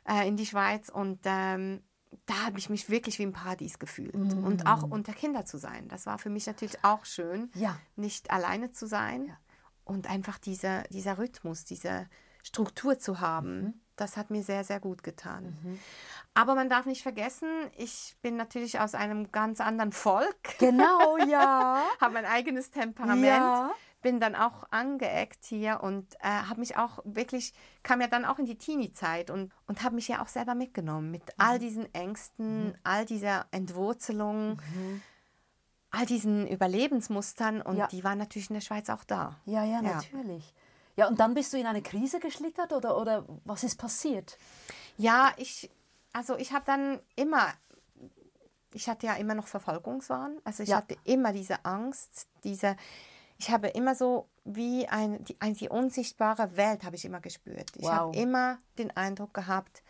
äh, 0.07 0.27
in 0.27 0.37
die 0.37 0.45
Schweiz 0.45 0.89
und 0.89 1.19
ähm, 1.25 1.81
da 2.25 2.45
habe 2.45 2.59
ich 2.59 2.69
mich 2.69 2.89
wirklich 2.89 3.19
wie 3.19 3.23
im 3.23 3.31
Paradies 3.31 3.79
gefühlt. 3.79 4.13
Und 4.13 4.67
auch 4.67 4.83
unter 4.83 5.13
Kinder 5.13 5.45
zu 5.45 5.57
sein. 5.57 5.87
Das 5.87 6.05
war 6.05 6.17
für 6.17 6.29
mich 6.29 6.45
natürlich 6.45 6.83
auch 6.83 7.05
schön, 7.05 7.49
Ja. 7.55 7.77
nicht 7.95 8.31
alleine 8.31 8.71
zu 8.73 8.85
sein 8.85 9.27
Ja. 9.27 9.37
und 9.85 10.09
einfach 10.09 10.37
dieser, 10.37 10.83
dieser 10.89 11.17
Rhythmus, 11.19 11.63
diese 11.63 12.09
Struktur 12.43 12.99
zu 12.99 13.21
haben. 13.21 13.81
Das 13.95 14.17
hat 14.17 14.29
mir 14.29 14.43
sehr, 14.43 14.63
sehr 14.65 14.79
gut 14.81 15.03
getan. 15.03 15.79
Aber 16.33 16.55
man 16.55 16.69
darf 16.69 16.85
nicht 16.85 17.03
vergessen, 17.03 17.47
ich 17.77 18.17
bin 18.21 18.35
natürlich 18.35 18.79
aus 18.79 18.93
einem 18.95 19.31
ganz 19.31 19.61
anderen 19.61 19.91
Volk, 19.93 20.57
Genau, 20.59 21.17
ja. 21.29 21.81
habe 22.01 22.13
mein 22.15 22.25
eigenes 22.25 22.71
Temperament, 22.71 23.23
Ja. 23.25 23.71
Bin 24.01 24.19
dann 24.19 24.35
auch 24.35 24.63
angeeckt 24.71 25.45
hier 25.45 25.81
und 25.81 26.15
äh, 26.21 26.27
habe 26.27 26.59
mich 26.59 26.75
auch 26.77 26.99
wirklich, 27.03 27.53
kam 27.83 28.01
ja 28.01 28.07
dann 28.07 28.25
auch 28.25 28.39
in 28.39 28.45
die 28.45 28.57
Teenie-Zeit 28.57 29.29
und, 29.29 29.51
und 29.67 29.83
habe 29.83 29.95
mich 29.95 30.07
ja 30.07 30.21
auch 30.21 30.27
selber 30.27 30.55
mitgenommen 30.55 31.11
mit 31.11 31.23
all 31.37 31.59
diesen 31.59 31.91
Ängsten, 31.93 32.75
all 32.83 33.05
dieser 33.05 33.45
Entwurzelung, 33.51 34.61
all 35.91 36.05
diesen 36.05 36.47
Überlebensmustern 36.47 37.61
und 37.61 37.77
Ja. 37.77 37.87
die 37.87 38.03
waren 38.03 38.17
natürlich 38.17 38.49
in 38.49 38.55
der 38.55 38.61
Schweiz 38.61 38.89
auch 38.89 39.03
da. 39.03 39.39
Ja, 39.45 39.63
ja, 39.63 39.81
Ja. 39.81 39.93
natürlich. 39.93 40.53
Ja, 40.97 41.07
und 41.07 41.19
dann 41.19 41.33
bist 41.33 41.53
du 41.53 41.57
in 41.57 41.65
eine 41.65 41.81
Krise 41.81 42.19
geschlittert 42.19 42.73
oder, 42.73 42.97
oder 42.97 43.25
was 43.45 43.63
ist 43.63 43.77
passiert? 43.77 44.37
Ja, 44.97 45.31
ich, 45.37 45.69
also 46.13 46.35
ich 46.37 46.51
habe 46.53 46.65
dann 46.65 46.99
immer, 47.15 47.47
ich 48.73 48.89
hatte 48.89 49.05
ja 49.07 49.15
immer 49.15 49.35
noch 49.35 49.47
Verfolgungswahn. 49.47 50.37
Also 50.43 50.63
ich 50.63 50.69
Ja. 50.69 50.77
hatte 50.77 50.97
immer 51.05 51.31
diese 51.33 51.63
Angst, 51.65 52.27
diese, 52.43 52.75
ich 53.41 53.49
habe 53.49 53.69
immer 53.69 53.95
so 53.95 54.29
wie 54.45 54.87
ein, 54.87 55.23
die, 55.25 55.35
ein, 55.41 55.55
die 55.55 55.67
unsichtbare 55.67 56.55
Welt 56.57 56.83
habe 56.83 56.95
ich 56.95 57.05
immer 57.05 57.21
gespürt. 57.21 57.71
Ich 57.75 57.83
Wow. 57.83 57.91
habe 57.91 58.17
immer 58.17 58.59
den 58.77 58.95
Eindruck 58.95 59.33
gehabt, 59.33 59.81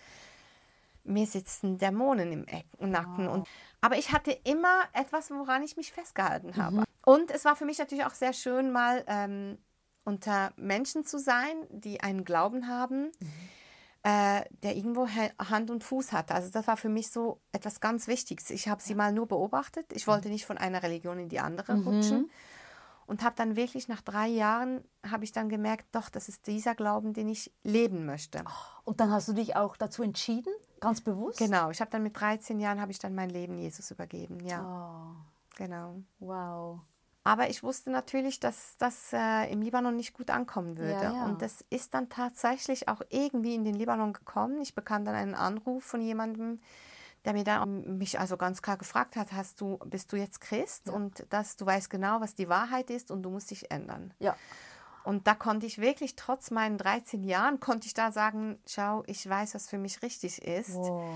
mir 1.04 1.26
sitzen 1.26 1.78
Dämonen 1.78 2.32
im 2.32 2.46
Eck, 2.48 2.66
Nacken. 2.80 3.28
Und, 3.28 3.48
aber 3.82 3.98
ich 3.98 4.14
hatte 4.14 4.32
immer 4.46 4.84
etwas, 4.94 5.32
woran 5.32 5.64
ich 5.64 5.76
mich 5.76 5.92
festgehalten 5.92 6.56
habe. 6.56 6.84
Und 7.06 7.30
es 7.32 7.44
war 7.44 7.56
für 7.58 7.66
mich 7.66 7.78
natürlich 7.80 8.06
auch 8.06 8.14
sehr 8.14 8.32
schön, 8.34 8.72
mal 8.72 9.04
ähm, 9.08 9.58
unter 10.06 10.54
Menschen 10.56 11.04
zu 11.04 11.18
sein, 11.20 11.56
die 11.72 12.00
einen 12.02 12.24
Glauben 12.24 12.68
haben, 12.70 13.12
äh, 14.04 14.42
der 14.64 14.76
irgendwo 14.78 15.08
Ha- 15.08 15.50
Hand 15.50 15.70
und 15.72 15.84
Fuß 15.84 16.14
hatte. 16.14 16.34
Also 16.36 16.50
das 16.52 16.68
war 16.68 16.78
für 16.78 16.90
mich 16.90 17.10
so 17.12 17.42
etwas 17.52 17.82
ganz 17.82 18.08
Wichtiges. 18.08 18.50
Ich 18.50 18.68
habe 18.70 18.82
sie 18.82 18.96
mal 18.96 19.12
nur 19.12 19.28
beobachtet. 19.28 19.88
Ich 19.94 20.08
wollte 20.08 20.30
nicht 20.30 20.46
von 20.46 20.58
einer 20.58 20.84
Religion 20.84 21.20
in 21.20 21.28
die 21.30 21.40
andere 21.40 21.74
rutschen. 21.84 22.32
Und 23.06 23.24
habe 23.24 23.36
dann 23.36 23.56
wirklich 23.56 23.88
nach 23.88 24.02
drei 24.02 24.28
Jahren, 24.28 24.84
habe 25.10 25.24
ich 25.24 25.32
dann 25.32 25.50
gemerkt, 25.50 25.88
doch, 25.94 26.10
das 26.10 26.30
ist 26.30 26.48
dieser 26.48 26.76
Glauben, 26.76 27.14
den 27.14 27.28
ich 27.28 27.52
leben 27.64 28.06
möchte. 28.06 28.44
Und 28.86 29.00
dann 29.00 29.12
hast 29.12 29.28
du 29.28 29.34
dich 29.34 29.56
auch 29.56 29.76
dazu 29.76 30.04
entschieden, 30.04 30.54
ganz 30.80 31.02
bewusst? 31.02 31.38
Genau, 31.40 31.70
ich 31.72 31.82
habe 31.82 31.92
dann 31.92 32.04
mit 32.04 32.20
13 32.20 32.60
Jahren, 32.60 32.80
habe 32.80 32.92
ich 32.92 33.00
dann 33.00 33.14
mein 33.14 33.30
Leben 33.30 33.58
Jesus 33.58 33.92
übergeben. 33.92 34.40
Ja, 34.46 34.64
Oh, 34.64 35.16
genau. 35.58 35.96
wow. 36.20 36.80
Aber 37.24 37.50
ich 37.52 37.62
wusste 37.62 37.92
natürlich, 37.92 38.40
dass 38.40 38.78
das 38.78 39.14
äh, 39.14 39.52
im 39.52 39.62
Libanon 39.62 39.96
nicht 39.96 40.14
gut 40.14 40.32
ankommen 40.32 40.78
würde. 40.80 41.04
Ja, 41.04 41.14
ja. 41.14 41.26
Und 41.26 41.44
das 41.44 41.64
ist 41.70 41.94
dann 41.94 42.10
tatsächlich 42.10 42.88
auch 42.88 43.02
irgendwie 43.10 43.54
in 43.54 43.64
den 43.64 43.76
Libanon 43.76 44.14
gekommen. 44.14 44.60
Ich 44.62 44.74
bekam 44.74 45.06
dann 45.06 45.14
einen 45.14 45.36
Anruf 45.36 45.84
von 45.84 46.02
jemandem, 46.02 46.60
der 47.26 47.34
mir 47.34 47.44
dann 47.44 47.98
mich 47.98 48.20
also 48.20 48.38
ganz 48.38 48.62
klar 48.62 48.78
gefragt 48.78 49.16
hat, 49.16 49.32
hast 49.32 49.62
du, 49.62 49.78
bist 49.86 50.12
du 50.12 50.18
jetzt 50.18 50.42
Christ? 50.42 50.90
Und 50.90 51.26
dass 51.30 51.56
du 51.56 51.66
weißt 51.66 51.90
genau, 51.90 52.22
was 52.22 52.36
die 52.36 52.50
Wahrheit 52.50 52.90
ist 52.90 53.12
und 53.12 53.24
du 53.24 53.30
musst 53.30 53.52
dich 53.52 53.72
ändern. 53.72 54.14
Ja. 54.20 54.36
Und 55.04 55.28
da 55.28 55.34
konnte 55.34 55.66
ich 55.66 55.80
wirklich, 55.80 56.16
trotz 56.16 56.52
meinen 56.52 56.78
13 56.78 57.24
Jahren, 57.24 57.60
konnte 57.60 57.88
ich 57.88 57.94
da 57.94 58.12
sagen, 58.12 58.60
schau, 58.68 59.04
ich 59.08 59.28
weiß, 59.28 59.56
was 59.56 59.68
für 59.68 59.78
mich 59.78 60.02
richtig 60.02 60.42
ist. 60.42 60.76
Wow. 60.76 61.16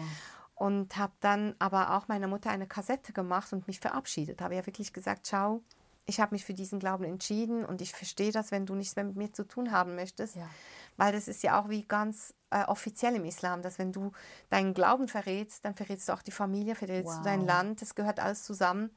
Und 0.56 0.98
habe 0.98 1.13
dann 1.20 1.56
aber 1.60 1.96
auch 1.96 2.08
meiner 2.08 2.28
Mutter 2.28 2.50
eine 2.50 2.65
Kassette 2.65 3.13
gemacht 3.13 3.52
und 3.52 3.68
mich 3.68 3.80
verabschiedet. 3.80 4.41
Habe 4.41 4.56
ja 4.56 4.65
wirklich 4.65 4.94
gesagt, 4.94 5.28
schau, 5.28 5.62
ich 6.06 6.20
habe 6.20 6.36
mich 6.36 6.46
für 6.46 6.54
diesen 6.54 6.80
Glauben 6.80 7.04
entschieden 7.04 7.65
und 7.65 7.82
ich 7.82 7.91
verstehe 7.94 8.32
das, 8.32 8.52
wenn 8.52 8.65
du 8.65 8.76
nichts 8.76 8.96
mehr 8.96 9.06
mit 9.06 9.15
mir 9.15 9.34
zu 9.34 9.44
tun 9.48 9.72
haben 9.72 9.96
möchtest. 9.96 10.36
Ja. 10.36 10.50
Weil 10.98 11.12
das 11.13 11.28
ist 11.28 11.44
ja 11.44 11.60
auch 11.60 11.70
wie 11.70 11.84
ganz 11.84 12.34
äh, 12.52 12.63
offiziell 12.65 13.15
im 13.15 13.26
Islam, 13.26 13.62
dass 13.62 13.80
wenn 13.80 13.91
du 13.91 14.12
deinen 14.50 14.74
Glauben 14.74 15.08
verrätst, 15.08 15.65
dann 15.65 15.76
verrätst 15.76 16.08
du 16.10 16.13
auch 16.13 16.22
die 16.22 16.32
Familie, 16.32 16.76
verrätst 16.76 17.13
Wow. 17.13 17.18
du 17.20 17.24
dein 17.24 17.46
Land, 17.46 17.82
das 17.82 17.96
gehört 17.96 18.20
alles 18.20 18.44
zusammen. 18.44 18.91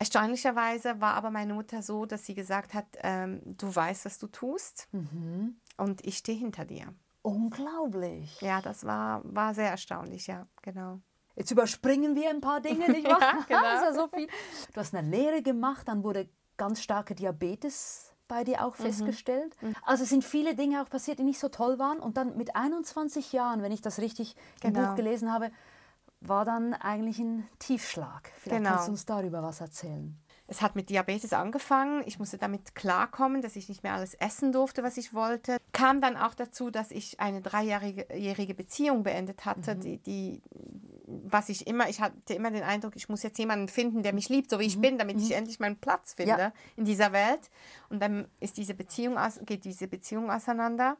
Erstaunlicherweise 0.00 1.00
war 1.00 1.14
aber 1.14 1.30
meine 1.30 1.54
Mutter 1.54 1.82
so, 1.82 2.06
dass 2.06 2.24
sie 2.24 2.34
gesagt 2.34 2.72
hat, 2.72 2.86
ähm, 3.02 3.40
du 3.44 3.74
weißt, 3.74 4.04
was 4.04 4.18
du 4.18 4.28
tust 4.28 4.88
Mhm. 4.92 5.60
und 5.76 6.06
ich 6.06 6.18
stehe 6.18 6.38
hinter 6.38 6.64
dir. 6.64 6.94
Unglaublich. 7.22 8.40
Ja, 8.40 8.62
das 8.62 8.84
war, 8.84 9.22
war 9.24 9.54
sehr 9.54 9.70
erstaunlich, 9.70 10.28
ja, 10.28 10.46
genau. 10.62 11.00
Jetzt 11.38 11.50
überspringen 11.52 12.16
wir 12.16 12.30
ein 12.30 12.40
paar 12.40 12.60
Dinge, 12.60 12.90
nicht 12.90 13.06
wahr? 13.06 13.20
Ja, 13.20 13.44
genau. 13.48 13.60
Das 13.62 13.82
ist 13.90 13.96
ja 13.96 14.02
so 14.02 14.08
viel. 14.08 14.26
Du 14.74 14.80
hast 14.80 14.94
eine 14.94 15.08
Lehre 15.08 15.40
gemacht, 15.42 15.86
dann 15.86 16.02
wurde 16.02 16.28
ganz 16.56 16.82
starke 16.82 17.14
Diabetes 17.14 18.12
bei 18.26 18.42
dir 18.44 18.58
Mhm. 18.58 18.62
auch 18.64 18.74
festgestellt. 18.76 19.56
Also 19.86 20.02
es 20.02 20.10
sind 20.10 20.24
viele 20.24 20.54
Dinge 20.54 20.82
auch 20.82 20.90
passiert, 20.90 21.18
die 21.18 21.22
nicht 21.24 21.38
so 21.38 21.48
toll 21.48 21.78
waren. 21.78 22.00
Und 22.00 22.16
dann 22.16 22.36
mit 22.36 22.56
21 22.56 23.32
Jahren, 23.32 23.62
wenn 23.62 23.72
ich 23.72 23.80
das 23.80 24.00
richtig 24.00 24.34
im 24.62 24.72
Genau. 24.74 24.88
Buch 24.88 24.96
gelesen 24.96 25.32
habe, 25.32 25.50
war 26.20 26.44
dann 26.44 26.74
eigentlich 26.74 27.20
ein 27.20 27.46
Tiefschlag. 27.60 28.32
Vielleicht 28.38 28.58
Genau. 28.58 28.70
kannst 28.70 28.88
du 28.88 28.92
uns 28.92 29.06
darüber 29.06 29.42
was 29.42 29.60
erzählen. 29.60 30.18
Es 30.50 30.62
hat 30.62 30.74
mit 30.76 30.88
Diabetes 30.88 31.34
angefangen. 31.34 32.02
Ich 32.06 32.18
musste 32.18 32.38
damit 32.38 32.74
klarkommen, 32.74 33.42
dass 33.42 33.54
ich 33.54 33.68
nicht 33.68 33.82
mehr 33.82 33.92
alles 33.92 34.14
essen 34.14 34.50
durfte, 34.50 34.82
was 34.82 34.96
ich 34.96 35.12
wollte. 35.12 35.58
Kam 35.72 36.00
dann 36.00 36.16
auch 36.16 36.34
dazu, 36.34 36.70
dass 36.70 36.90
ich 36.90 37.20
eine 37.20 37.42
dreijährige 37.42 38.06
jährige 38.16 38.54
Beziehung 38.54 39.02
beendet 39.02 39.44
hatte, 39.44 39.76
die, 39.76 39.98
die, 39.98 40.40
was 41.10 41.48
ich 41.48 41.66
immer, 41.66 41.88
ich 41.88 42.00
hatte 42.00 42.34
immer 42.34 42.50
den 42.50 42.62
Eindruck, 42.62 42.94
ich 42.96 43.08
muss 43.08 43.22
jetzt 43.22 43.38
jemanden 43.38 43.68
finden, 43.68 44.02
der 44.02 44.12
mich 44.12 44.28
liebt, 44.28 44.50
so 44.50 44.58
wie 44.58 44.66
ich 44.66 44.80
bin, 44.80 44.98
damit 44.98 45.18
ich 45.20 45.32
endlich 45.32 45.58
meinen 45.58 45.76
Platz 45.80 46.12
finde 46.14 46.38
Ja. 46.38 46.52
in 46.76 46.84
dieser 46.84 47.12
Welt. 47.12 47.50
Und 47.88 48.00
dann 48.02 48.28
ist 48.40 48.56
diese 48.58 48.74
Beziehung, 48.74 49.16
aus- 49.16 49.40
geht 49.44 49.64
diese 49.64 49.88
Beziehung 49.88 50.30
auseinander. 50.30 50.96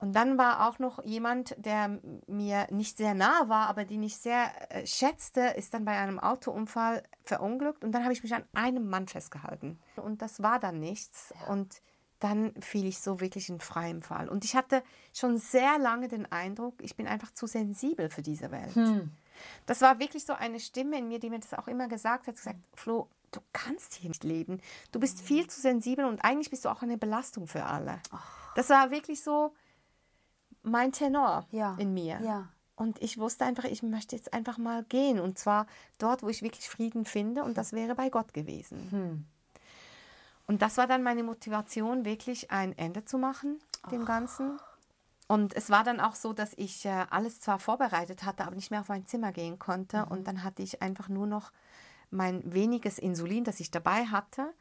Und 0.00 0.14
dann 0.14 0.38
war 0.38 0.68
auch 0.68 0.78
noch 0.78 1.04
jemand, 1.04 1.56
der 1.58 2.00
mir 2.28 2.68
nicht 2.70 2.96
sehr 2.96 3.14
nah 3.14 3.48
war, 3.48 3.66
aber 3.68 3.84
den 3.84 4.02
ich 4.04 4.16
sehr 4.16 4.48
äh, 4.70 4.86
schätzte, 4.86 5.40
ist 5.40 5.74
dann 5.74 5.84
bei 5.84 5.98
einem 5.98 6.20
Autounfall 6.20 7.02
verunglückt. 7.24 7.82
Und 7.84 7.90
dann 7.92 8.04
habe 8.04 8.12
ich 8.12 8.22
mich 8.22 8.32
an 8.32 8.44
einem 8.54 8.88
Mann 8.88 9.08
festgehalten. 9.08 9.78
Und 9.96 10.22
das 10.22 10.40
war 10.40 10.60
dann 10.60 10.78
nichts. 10.78 11.34
Und 11.48 11.82
dann 12.20 12.52
fiel 12.60 12.86
ich 12.86 13.00
so 13.00 13.20
wirklich 13.20 13.48
in 13.48 13.60
freiem 13.60 14.02
Fall. 14.02 14.28
Und 14.28 14.44
ich 14.44 14.56
hatte 14.56 14.82
schon 15.14 15.38
sehr 15.38 15.78
lange 15.78 16.08
den 16.08 16.30
Eindruck, 16.30 16.74
ich 16.82 16.96
bin 16.96 17.06
einfach 17.06 17.30
zu 17.32 17.46
sensibel 17.46 18.10
für 18.10 18.22
diese 18.22 18.50
Welt. 18.50 18.74
Das 19.66 19.80
war 19.82 20.00
wirklich 20.00 20.24
so 20.24 20.32
eine 20.32 20.58
Stimme 20.58 20.98
in 20.98 21.08
mir, 21.08 21.20
die 21.20 21.30
mir 21.30 21.38
das 21.38 21.54
auch 21.54 21.68
immer 21.68 21.86
gesagt 21.86 22.26
hat, 22.26 22.34
gesagt, 22.34 22.58
Flo, 22.74 23.08
du 23.30 23.40
kannst 23.52 23.94
hier 23.94 24.08
nicht 24.08 24.24
leben. 24.24 24.60
Du 24.90 24.98
bist 24.98 25.20
viel 25.20 25.46
zu 25.46 25.60
sensibel 25.60 26.04
und 26.06 26.24
eigentlich 26.24 26.50
bist 26.50 26.64
du 26.64 26.70
auch 26.70 26.82
eine 26.82 26.98
Belastung 26.98 27.46
für 27.46 27.64
alle. 27.64 28.00
Das 28.56 28.68
war 28.70 28.90
wirklich 28.90 29.22
so 29.22 29.54
mein 30.62 30.90
Tenor 30.92 31.46
Ja. 31.52 31.76
in 31.78 31.94
mir. 31.94 32.20
Ja. 32.22 32.48
Und 32.74 33.00
ich 33.02 33.18
wusste 33.18 33.44
einfach, 33.44 33.64
ich 33.64 33.82
möchte 33.82 34.14
jetzt 34.16 34.32
einfach 34.32 34.56
mal 34.58 34.84
gehen. 34.84 35.18
Und 35.18 35.38
zwar 35.38 35.66
dort, 35.98 36.22
wo 36.22 36.28
ich 36.28 36.42
wirklich 36.42 36.68
Frieden 36.68 37.04
finde. 37.04 37.42
Und 37.44 37.58
das 37.58 37.72
wäre 37.72 37.94
bei 37.96 38.08
Gott 38.08 38.32
gewesen. 38.34 38.90
Hm. 38.90 39.26
Und 40.48 40.62
das 40.62 40.78
war 40.78 40.86
dann 40.86 41.02
meine 41.02 41.22
Motivation, 41.22 42.06
wirklich 42.06 42.50
ein 42.50 42.76
Ende 42.76 43.04
zu 43.04 43.18
machen, 43.18 43.60
dem 43.92 44.06
Ganzen. 44.06 44.58
Und 45.28 45.54
es 45.54 45.68
war 45.68 45.84
dann 45.84 46.00
auch 46.00 46.14
so, 46.14 46.32
dass 46.32 46.54
ich 46.56 46.86
äh, 46.86 47.04
alles 47.10 47.38
zwar 47.40 47.58
vorbereitet 47.58 48.24
hatte, 48.24 48.44
aber 48.44 48.56
nicht 48.56 48.70
mehr 48.70 48.80
auf 48.80 48.88
mein 48.88 49.04
Zimmer 49.04 49.30
gehen 49.30 49.58
konnte. 49.58 50.06
Und 50.06 50.26
dann 50.26 50.42
hatte 50.42 50.62
ich 50.62 50.80
einfach 50.80 51.10
nur 51.10 51.26
noch 51.26 51.52
mein 52.10 52.54
weniges 52.54 52.98
Insulin, 52.98 53.44
das 53.44 53.60
ich 53.60 53.70
dabei 53.70 54.06
hatte. 54.06 54.54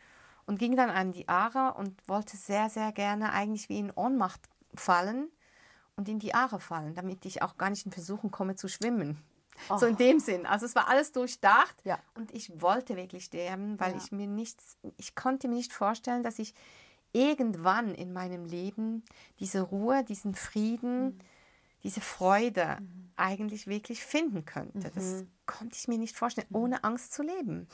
Und 0.46 0.60
ging 0.60 0.76
dann 0.76 0.90
an 0.90 1.14
die 1.14 1.30
Aare 1.30 1.78
und 1.78 2.06
wollte 2.08 2.36
sehr, 2.36 2.70
sehr 2.70 2.92
gerne 2.92 3.32
eigentlich 3.32 3.70
wie 3.70 3.80
in 3.80 3.92
Ohnmacht 3.92 4.42
fallen 4.76 5.30
und 5.96 6.10
in 6.10 6.20
die 6.20 6.34
Aare 6.34 6.60
fallen, 6.60 6.96
damit 6.96 7.26
ich 7.26 7.42
auch 7.42 7.58
gar 7.58 7.70
nicht 7.70 7.86
in 7.86 7.94
Versuchen 7.94 8.30
komme 8.30 8.56
zu 8.56 8.68
schwimmen. 8.68 9.24
So 9.80 9.86
in 9.86 9.98
dem 9.98 10.20
Sinn. 10.20 10.46
Also 10.46 10.66
es 10.66 10.76
war 10.76 10.88
alles 10.88 11.12
durchdacht 11.12 11.76
Ja. 11.84 12.00
und 12.16 12.34
ich 12.34 12.62
wollte 12.62 12.96
wirklich 12.96 13.26
sterben, 13.26 13.80
weil 13.80 13.92
Ja. 13.92 13.98
ich 13.98 14.12
mir 14.12 14.28
nichts, 14.28 14.78
ich 14.98 15.16
konnte 15.16 15.48
mir 15.48 15.56
nicht 15.56 15.74
vorstellen, 15.74 16.24
dass 16.24 16.40
ich 16.40 16.54
irgendwann 17.14 17.96
in 17.96 18.14
meinem 18.14 18.46
Leben 18.46 19.04
diese 19.40 19.62
Ruhe, 19.62 20.04
diesen 20.04 20.36
Frieden, 20.36 21.20
diese 21.84 22.02
Freude 22.02 22.78
eigentlich 23.16 23.68
wirklich 23.68 24.04
finden 24.04 24.46
könnte. 24.46 24.92
Das 24.94 25.24
konnte 25.46 25.76
ich 25.78 25.88
mir 25.88 25.98
nicht 25.98 26.16
vorstellen, 26.16 26.48
ohne 26.52 26.84
Angst 26.84 27.14
zu 27.14 27.24
leben. 27.24 27.68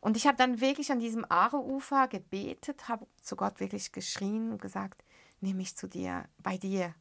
Und 0.00 0.16
ich 0.16 0.26
habe 0.26 0.36
dann 0.36 0.60
wirklich 0.60 0.90
an 0.90 0.98
diesem 0.98 1.24
Aare-Ufer 1.28 2.08
gebetet, 2.08 2.88
habe 2.88 3.06
zu 3.22 3.36
Gott 3.36 3.60
wirklich 3.60 3.92
geschrien 3.92 4.50
und 4.52 4.60
gesagt, 4.60 5.04
nimm 5.40 5.56
mich 5.56 5.76
zu 5.76 5.88
dir, 5.88 6.24
bei 6.38 6.58
dir. 6.58 6.92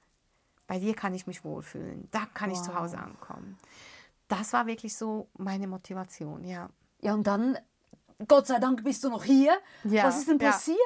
Bei 0.67 0.80
dir 0.80 0.95
kann 0.95 1.13
ich 1.13 1.28
mich 1.28 1.43
wohlfühlen. 1.43 2.08
Da 2.12 2.26
kann 2.34 2.52
ich 2.52 2.62
zu 2.62 2.74
Hause 2.74 2.97
ankommen. 2.97 3.58
Das 4.28 4.54
war 4.54 4.65
wirklich 4.65 4.95
so 4.95 5.28
meine 5.38 5.67
Motivation, 5.67 6.45
ja. 6.45 6.69
Ja, 7.02 7.13
und 7.13 7.28
dann, 7.28 7.58
Gott 8.28 8.47
sei 8.47 8.60
Dank 8.60 8.84
bist 8.84 9.04
du 9.04 9.10
noch 9.10 9.24
hier. 9.24 9.58
Ja, 9.84 10.06
Was 10.06 10.19
ist 10.19 10.30
denn 10.30 10.39
ja. 10.39 10.52
passiert? 10.52 10.78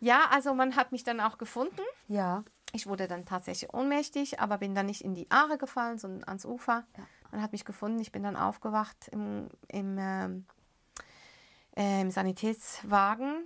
Ja, 0.00 0.26
also 0.30 0.54
man 0.54 0.76
hat 0.76 0.92
mich 0.92 1.04
dann 1.04 1.20
auch 1.20 1.38
gefunden. 1.38 1.80
Ja. 2.08 2.42
Ich 2.72 2.86
wurde 2.86 3.06
dann 3.06 3.24
tatsächlich 3.24 3.72
ohnmächtig, 3.72 4.40
aber 4.40 4.58
bin 4.58 4.74
dann 4.74 4.86
nicht 4.86 5.02
in 5.02 5.14
die 5.14 5.30
Aare 5.30 5.56
gefallen, 5.56 5.98
sondern 5.98 6.24
ans 6.24 6.44
Ufer. 6.44 6.84
Man 7.30 7.40
hat 7.40 7.52
mich 7.52 7.64
gefunden. 7.64 8.00
Ich 8.00 8.12
bin 8.12 8.22
dann 8.22 8.36
aufgewacht 8.36 9.08
im, 9.12 9.48
im, 9.68 9.96
ähm, 9.98 10.46
äh, 11.76 12.00
im 12.00 12.10
Sanitätswagen 12.10 13.44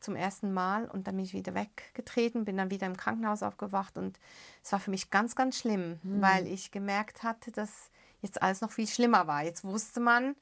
zum 0.00 0.16
ersten 0.16 0.52
Mal 0.52 0.88
und 0.88 1.06
dann 1.06 1.16
bin 1.16 1.24
ich 1.24 1.32
wieder 1.32 1.54
weggetreten, 1.54 2.44
bin 2.44 2.56
dann 2.56 2.70
wieder 2.70 2.86
im 2.86 2.96
Krankenhaus 2.96 3.42
aufgewacht 3.42 3.98
und 3.98 4.18
es 4.62 4.72
war 4.72 4.80
für 4.80 4.90
mich 4.90 5.10
ganz, 5.10 5.34
ganz 5.34 5.58
schlimm, 5.58 6.00
weil 6.02 6.46
ich 6.46 6.70
gemerkt 6.70 7.22
hatte, 7.22 7.52
dass 7.52 7.90
jetzt 8.20 8.42
alles 8.42 8.60
noch 8.60 8.70
viel 8.70 8.86
schlimmer 8.86 9.26
war. 9.26 9.42
Jetzt 9.42 9.64
wusste 9.64 10.00
man, 10.00 10.36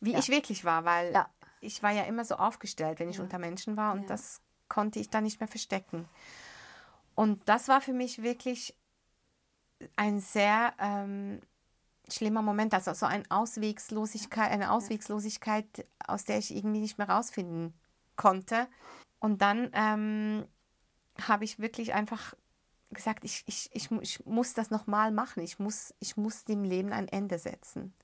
wie 0.00 0.12
Ja. 0.12 0.18
ich 0.18 0.28
wirklich 0.28 0.64
war, 0.64 0.84
weil 0.84 1.12
Ja. 1.12 1.28
ich 1.60 1.82
war 1.82 1.92
ja 1.92 2.02
immer 2.04 2.24
so 2.24 2.36
aufgestellt, 2.36 2.98
wenn 2.98 3.08
ich 3.08 3.20
unter 3.20 3.38
Menschen 3.38 3.76
war 3.76 3.92
und 3.92 4.02
Ja. 4.02 4.06
das 4.06 4.40
konnte 4.68 4.98
ich 4.98 5.10
dann 5.10 5.24
nicht 5.24 5.40
mehr 5.40 5.48
verstecken. 5.48 6.08
Und 7.14 7.48
das 7.48 7.68
war 7.68 7.80
für 7.80 7.92
mich 7.92 8.22
wirklich 8.22 8.74
ein 9.96 10.20
sehr 10.20 10.74
ähm, 10.78 11.40
schlimmer 12.08 12.42
Moment, 12.42 12.74
also 12.74 12.92
so 12.94 13.06
eine 13.06 13.24
Auswegslosigkeit, 13.30 14.50
eine 14.50 14.70
Auswegslosigkeit, 14.70 15.86
aus 16.06 16.24
der 16.24 16.38
ich 16.38 16.54
irgendwie 16.54 16.80
nicht 16.80 16.98
mehr 16.98 17.08
rausfinden 17.08 17.74
konnte. 18.16 18.68
Und 19.18 19.42
dann 19.42 19.70
ähm, 19.72 20.46
habe 21.20 21.44
ich 21.44 21.58
wirklich 21.58 21.94
einfach 21.94 22.34
gesagt, 22.90 23.24
ich, 23.24 23.44
ich, 23.46 23.70
ich, 23.72 23.90
ich 23.90 24.24
muss 24.26 24.54
das 24.54 24.70
nochmal 24.70 25.10
machen. 25.10 25.42
Ich 25.42 25.58
muss, 25.58 25.94
ich 26.00 26.16
muss 26.16 26.44
dem 26.44 26.64
Leben 26.64 26.92
ein 26.92 27.08
Ende 27.08 27.38
setzen. 27.38 27.94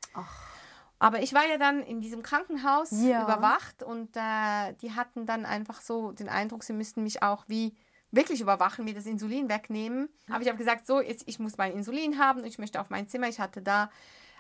Aber 0.99 1.21
ich 1.23 1.35
war 1.35 1.47
ja 1.47 1.59
dann 1.59 1.83
in 1.83 2.01
diesem 2.01 2.23
Krankenhaus 2.23 2.91
Ja. 2.93 3.23
überwacht 3.25 3.83
und 3.83 4.17
äh, 4.17 4.73
die 4.81 4.93
hatten 4.93 5.27
dann 5.27 5.45
einfach 5.45 5.81
so 5.81 6.13
den 6.13 6.29
Eindruck, 6.29 6.63
sie 6.63 6.73
müssten 6.73 7.03
mich 7.03 7.23
auch 7.23 7.45
wie 7.49 7.75
wirklich 8.13 8.41
überwachen, 8.41 8.85
mir 8.85 8.95
das 8.95 9.07
Insulin 9.07 9.49
wegnehmen. 9.49 10.09
Aber 10.29 10.43
ich 10.43 10.49
habe 10.49 10.59
gesagt, 10.59 10.87
so, 10.87 11.01
jetzt, 11.01 11.27
ich 11.27 11.39
muss 11.39 11.57
mein 11.57 11.73
Insulin 11.73 12.19
haben 12.19 12.41
und 12.41 12.47
ich 12.47 12.59
möchte 12.59 12.81
auf 12.81 12.91
mein 12.91 13.09
Zimmer. 13.09 13.29
Ich 13.29 13.41
hatte 13.41 13.63
da 13.63 13.91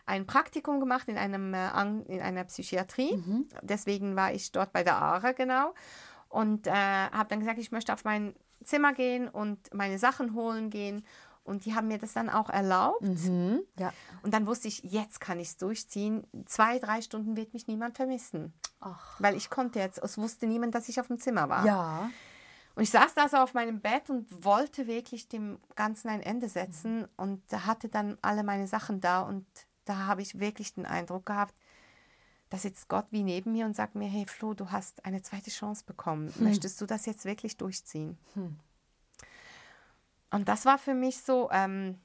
ein 0.07 0.27
Praktikum 0.27 0.81
gemacht 0.81 1.09
in, 1.09 1.17
einem, 1.17 1.55
äh, 1.55 1.69
in 2.07 2.21
einer 2.21 2.45
Psychiatrie. 2.45 3.13
Deswegen 3.63 4.17
war 4.17 4.33
ich 4.33 4.53
dort 4.53 4.73
bei 4.73 4.83
der 4.83 4.97
ARA, 4.97 5.33
genau. 5.33 5.75
Und 6.29 6.67
äh, 6.67 6.71
habe 6.73 7.29
dann 7.29 7.41
gesagt, 7.41 7.59
ich 7.59 7.73
möchte 7.73 7.93
auf 7.93 8.05
mein 8.05 8.35
Zimmer 8.65 8.93
gehen 8.93 9.29
und 9.29 9.73
meine 9.75 9.99
Sachen 9.99 10.35
holen 10.35 10.71
gehen. 10.71 11.05
Und 11.45 11.65
die 11.65 11.75
haben 11.75 11.89
mir 11.89 11.99
das 11.99 12.13
dann 12.13 12.31
auch 12.31 12.49
erlaubt. 12.49 13.03
Ja. 13.79 13.93
Und 14.23 14.33
dann 14.33 14.47
wusste 14.47 14.69
ich, 14.69 14.83
jetzt 14.85 15.21
kann 15.21 15.41
ich 15.41 15.49
es 15.49 15.57
durchziehen. 15.57 16.25
Zwei, 16.47 16.79
drei 16.79 17.03
Stunden 17.03 17.37
wird 17.37 17.53
mich 17.53 17.67
niemand 17.67 17.97
vermissen. 17.97 18.53
Ach. 18.81 19.17
Weil 19.19 19.35
ich 19.37 19.51
konnte 19.51 19.81
jetzt, 19.81 19.99
es 19.99 20.19
wusste 20.19 20.47
niemand, 20.47 20.75
dass 20.75 20.89
ich 20.89 21.01
auf 21.01 21.09
dem 21.09 21.19
Zimmer 21.19 21.49
war. 21.49 21.67
Ja. 21.67 22.11
Und 22.75 22.85
ich 22.85 22.91
saß 22.91 23.15
da 23.15 23.29
so 23.29 23.39
auf 23.39 23.55
meinem 23.55 23.81
Bett 23.81 24.09
und 24.09 24.45
wollte 24.45 24.87
wirklich 24.87 25.29
dem 25.29 25.59
Ganzen 25.75 26.09
ein 26.09 26.23
Ende 26.23 26.49
setzen 26.49 27.07
und 27.17 27.43
hatte 27.53 27.89
dann 27.89 28.17
alle 28.23 28.45
meine 28.45 28.67
Sachen 28.67 29.01
da 29.01 29.23
und 29.23 29.45
da 29.85 30.07
habe 30.07 30.23
ich 30.23 30.39
wirklich 30.39 30.75
den 30.75 30.87
Eindruck 30.87 31.27
gehabt, 31.27 31.55
da 32.51 32.59
sitzt 32.59 32.89
Gott 32.89 33.07
wie 33.11 33.23
neben 33.23 33.53
mir 33.53 33.65
und 33.65 33.75
sagt 33.75 33.95
mir, 33.95 34.09
hey 34.09 34.27
Flo, 34.27 34.53
du 34.53 34.71
hast 34.71 35.07
eine 35.07 35.23
zweite 35.23 35.51
Chance 35.51 35.85
bekommen. 35.87 36.33
Möchtest 36.39 36.81
du 36.83 36.87
das 36.87 37.07
jetzt 37.07 37.25
wirklich 37.25 37.57
durchziehen? 37.57 38.19
Und 40.31 40.49
das 40.49 40.67
war 40.67 40.77
für 40.77 40.93
mich 40.93 41.23
so 41.23 41.51
ähm, 41.51 41.99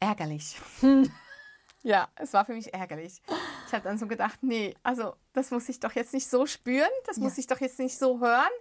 ärgerlich. 0.00 0.58
ja, 1.82 2.08
es 2.16 2.32
war 2.32 2.46
für 2.46 2.54
mich 2.54 2.72
ärgerlich. 2.72 3.22
Ich 3.66 3.74
habe 3.74 3.84
dann 3.84 3.98
so 3.98 4.06
gedacht, 4.06 4.42
nee, 4.42 4.74
also 4.82 5.14
das 5.34 5.50
muss 5.50 5.68
ich 5.68 5.78
doch 5.78 5.92
jetzt 5.92 6.14
nicht 6.14 6.28
so 6.28 6.46
spüren, 6.46 6.90
das 7.06 7.18
muss 7.18 7.36
ich 7.36 7.46
doch 7.46 7.60
jetzt 7.60 7.78
nicht 7.78 7.98
so 7.98 8.20
hören. 8.20 8.52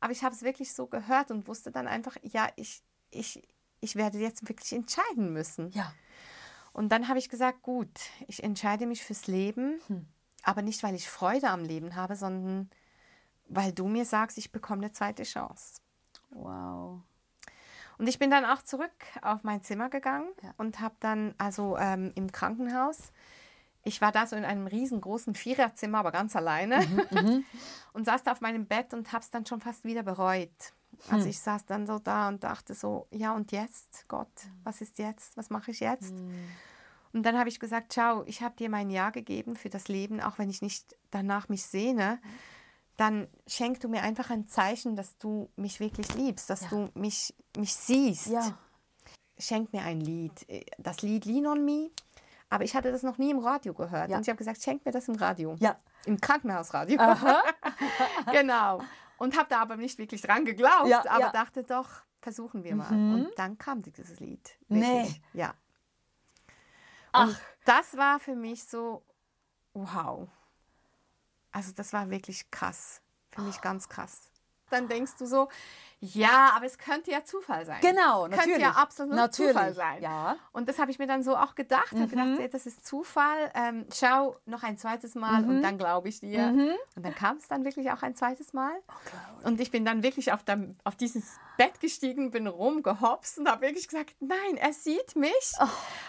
Aber 0.00 0.12
ich 0.12 0.24
habe 0.24 0.34
es 0.34 0.42
wirklich 0.42 0.72
so 0.72 0.86
gehört 0.86 1.30
und 1.30 1.46
wusste 1.46 1.70
dann 1.70 1.86
einfach, 1.86 2.16
ja, 2.22 2.48
ich, 2.56 2.82
ich, 3.10 3.42
ich 3.80 3.96
werde 3.96 4.18
jetzt 4.18 4.48
wirklich 4.48 4.72
entscheiden 4.72 5.32
müssen. 5.32 5.70
Ja. 5.72 5.92
Und 6.72 6.90
dann 6.90 7.08
habe 7.08 7.18
ich 7.18 7.28
gesagt, 7.28 7.62
gut, 7.62 7.90
ich 8.28 8.42
entscheide 8.42 8.86
mich 8.86 9.04
fürs 9.04 9.26
Leben, 9.26 9.80
aber 10.42 10.62
nicht, 10.62 10.82
weil 10.82 10.94
ich 10.94 11.08
Freude 11.08 11.50
am 11.50 11.64
Leben 11.64 11.94
habe, 11.96 12.16
sondern 12.16 12.70
weil 13.48 13.72
du 13.72 13.86
mir 13.86 14.04
sagst, 14.06 14.38
ich 14.38 14.52
bekomme 14.52 14.82
eine 14.82 14.92
zweite 14.92 15.24
Chance. 15.24 15.80
Wow. 16.30 17.00
Und 17.98 18.08
ich 18.08 18.18
bin 18.18 18.30
dann 18.30 18.44
auch 18.46 18.62
zurück 18.62 18.90
auf 19.20 19.44
mein 19.44 19.62
Zimmer 19.62 19.90
gegangen 19.90 20.28
Ja. 20.42 20.54
und 20.56 20.80
habe 20.80 20.94
dann 21.00 21.34
also 21.38 21.76
ähm, 21.76 22.12
im 22.14 22.32
Krankenhaus, 22.32 23.12
ich 23.84 24.00
war 24.00 24.10
da 24.12 24.26
so 24.26 24.34
in 24.36 24.44
einem 24.44 24.66
riesengroßen 24.66 25.34
Viererzimmer, 25.34 25.98
aber 25.98 26.12
ganz 26.12 26.34
alleine 26.34 26.80
und 27.92 28.04
saß 28.06 28.22
da 28.22 28.32
auf 28.32 28.40
meinem 28.40 28.66
Bett 28.66 28.94
und 28.94 29.12
habe 29.12 29.22
es 29.22 29.30
dann 29.30 29.44
schon 29.44 29.60
fast 29.60 29.84
wieder 29.84 30.02
bereut. 30.02 30.72
Also 31.10 31.26
ich 31.28 31.38
saß 31.40 31.66
dann 31.66 31.86
so 31.86 31.98
da 31.98 32.28
und 32.28 32.44
dachte 32.44 32.74
so, 32.74 33.06
ja 33.10 33.34
und 33.34 33.50
jetzt, 33.52 34.06
Gott, 34.08 34.28
was 34.62 34.80
ist 34.80 34.98
jetzt, 34.98 35.36
was 35.36 35.50
mache 35.50 35.70
ich 35.72 35.80
jetzt? 35.80 36.12
Und 37.12 37.22
dann 37.24 37.38
habe 37.38 37.48
ich 37.48 37.58
gesagt, 37.60 37.92
ciao, 37.92 38.22
ich 38.26 38.40
habe 38.42 38.54
dir 38.56 38.70
mein 38.70 38.88
Ja 38.88 39.10
gegeben 39.10 39.56
für 39.56 39.68
das 39.68 39.88
Leben, 39.88 40.20
auch 40.20 40.38
wenn 40.38 40.48
ich 40.48 40.62
nicht 40.62 40.96
danach 41.10 41.48
mich 41.48 41.64
sehne. 41.64 42.20
Dann 42.96 43.26
schenk 43.46 43.80
du 43.80 43.88
mir 43.88 44.02
einfach 44.02 44.30
ein 44.30 44.46
Zeichen, 44.46 44.96
dass 44.96 45.18
du 45.18 45.50
mich 45.56 45.80
wirklich 45.80 46.14
liebst, 46.14 46.48
dass 46.50 46.62
Ja. 46.62 46.68
du 46.68 46.90
mich, 46.94 47.34
mich 47.56 47.74
siehst. 47.74 48.28
Ja. 48.28 48.56
Schenk 49.38 49.72
mir 49.72 49.82
ein 49.82 50.00
Lied. 50.00 50.46
Das 50.78 51.02
Lied 51.02 51.24
Lean 51.24 51.46
on 51.46 51.64
Me. 51.64 51.90
Aber 52.48 52.64
ich 52.64 52.76
hatte 52.76 52.92
das 52.92 53.02
noch 53.02 53.16
nie 53.18 53.30
im 53.30 53.38
Radio 53.38 53.72
gehört. 53.72 54.10
Ja. 54.10 54.16
Und 54.16 54.22
ich 54.22 54.28
habe 54.28 54.36
gesagt, 54.36 54.62
schenk 54.62 54.84
mir 54.84 54.92
das 54.92 55.08
im 55.08 55.14
Radio. 55.16 55.56
Ja. 55.58 55.76
Im 56.04 56.20
Krankenhausradio. 56.20 56.98
genau. 58.32 58.82
Und 59.22 59.38
habe 59.38 59.48
da 59.48 59.60
aber 59.60 59.76
nicht 59.76 59.98
wirklich 59.98 60.20
dran 60.20 60.44
geglaubt, 60.44 60.88
Ja, 60.88 61.08
aber 61.08 61.20
ja. 61.26 61.30
dachte 61.30 61.62
doch, 61.62 62.02
versuchen 62.20 62.64
wir 62.64 62.74
mal. 62.74 62.90
Mhm. 62.90 63.14
Und 63.14 63.38
dann 63.38 63.56
kam 63.56 63.80
dieses 63.80 64.18
Lied. 64.18 64.58
Nee. 64.66 64.80
Wirklich. 64.80 65.22
Ja. 65.32 65.54
Ach. 67.12 67.28
Und 67.28 67.40
das 67.64 67.96
war 67.96 68.18
für 68.18 68.34
mich 68.34 68.64
so, 68.64 69.04
wow. 69.74 70.28
Also 71.52 71.70
das 71.70 71.92
war 71.92 72.10
wirklich 72.10 72.50
krass. 72.50 73.00
Für 73.30 73.42
mich 73.42 73.60
ganz 73.60 73.88
krass. 73.88 74.32
Dann 74.70 74.88
denkst 74.88 75.12
du 75.20 75.26
so, 75.26 75.48
ja, 76.04 76.50
aber 76.56 76.66
es 76.66 76.78
könnte 76.78 77.12
ja 77.12 77.24
Zufall 77.24 77.64
sein. 77.64 77.78
Genau, 77.80 78.22
Könnte 78.22 78.36
natürlich. 78.38 78.58
ja 78.60 78.70
absolut 78.72 79.14
Natürlich. 79.14 79.52
Zufall 79.52 79.72
sein. 79.72 80.02
Ja. 80.02 80.36
Und 80.50 80.68
das 80.68 80.80
habe 80.80 80.90
ich 80.90 80.98
mir 80.98 81.06
dann 81.06 81.22
so 81.22 81.36
auch 81.36 81.54
gedacht. 81.54 81.92
Habe 81.92 82.08
gedacht, 82.08 82.40
ey, 82.40 82.50
das 82.50 82.66
ist 82.66 82.84
Zufall. 82.84 83.52
Ähm, 83.54 83.86
schau 83.94 84.34
noch 84.44 84.64
ein 84.64 84.76
zweites 84.76 85.14
Mal 85.14 85.44
und 85.44 85.62
dann 85.62 85.78
glaube 85.78 86.08
ich 86.08 86.18
dir. 86.18 86.52
Und 86.96 87.06
dann 87.06 87.14
kam 87.14 87.36
es 87.36 87.46
dann 87.46 87.64
wirklich 87.64 87.92
auch 87.92 88.02
ein 88.02 88.16
zweites 88.16 88.52
Mal. 88.52 88.72
Und 89.44 89.60
ich 89.60 89.70
bin 89.70 89.84
dann 89.84 90.02
wirklich 90.02 90.32
auf, 90.32 90.42
dem, 90.42 90.74
auf 90.82 90.96
dieses 90.96 91.38
Bett 91.56 91.78
gestiegen, 91.78 92.32
bin 92.32 92.48
rumgehopst 92.48 93.38
und 93.38 93.48
habe 93.48 93.62
wirklich 93.62 93.86
gesagt, 93.86 94.16
nein, 94.18 94.56
er 94.56 94.72
sieht 94.72 95.14
mich. 95.14 95.52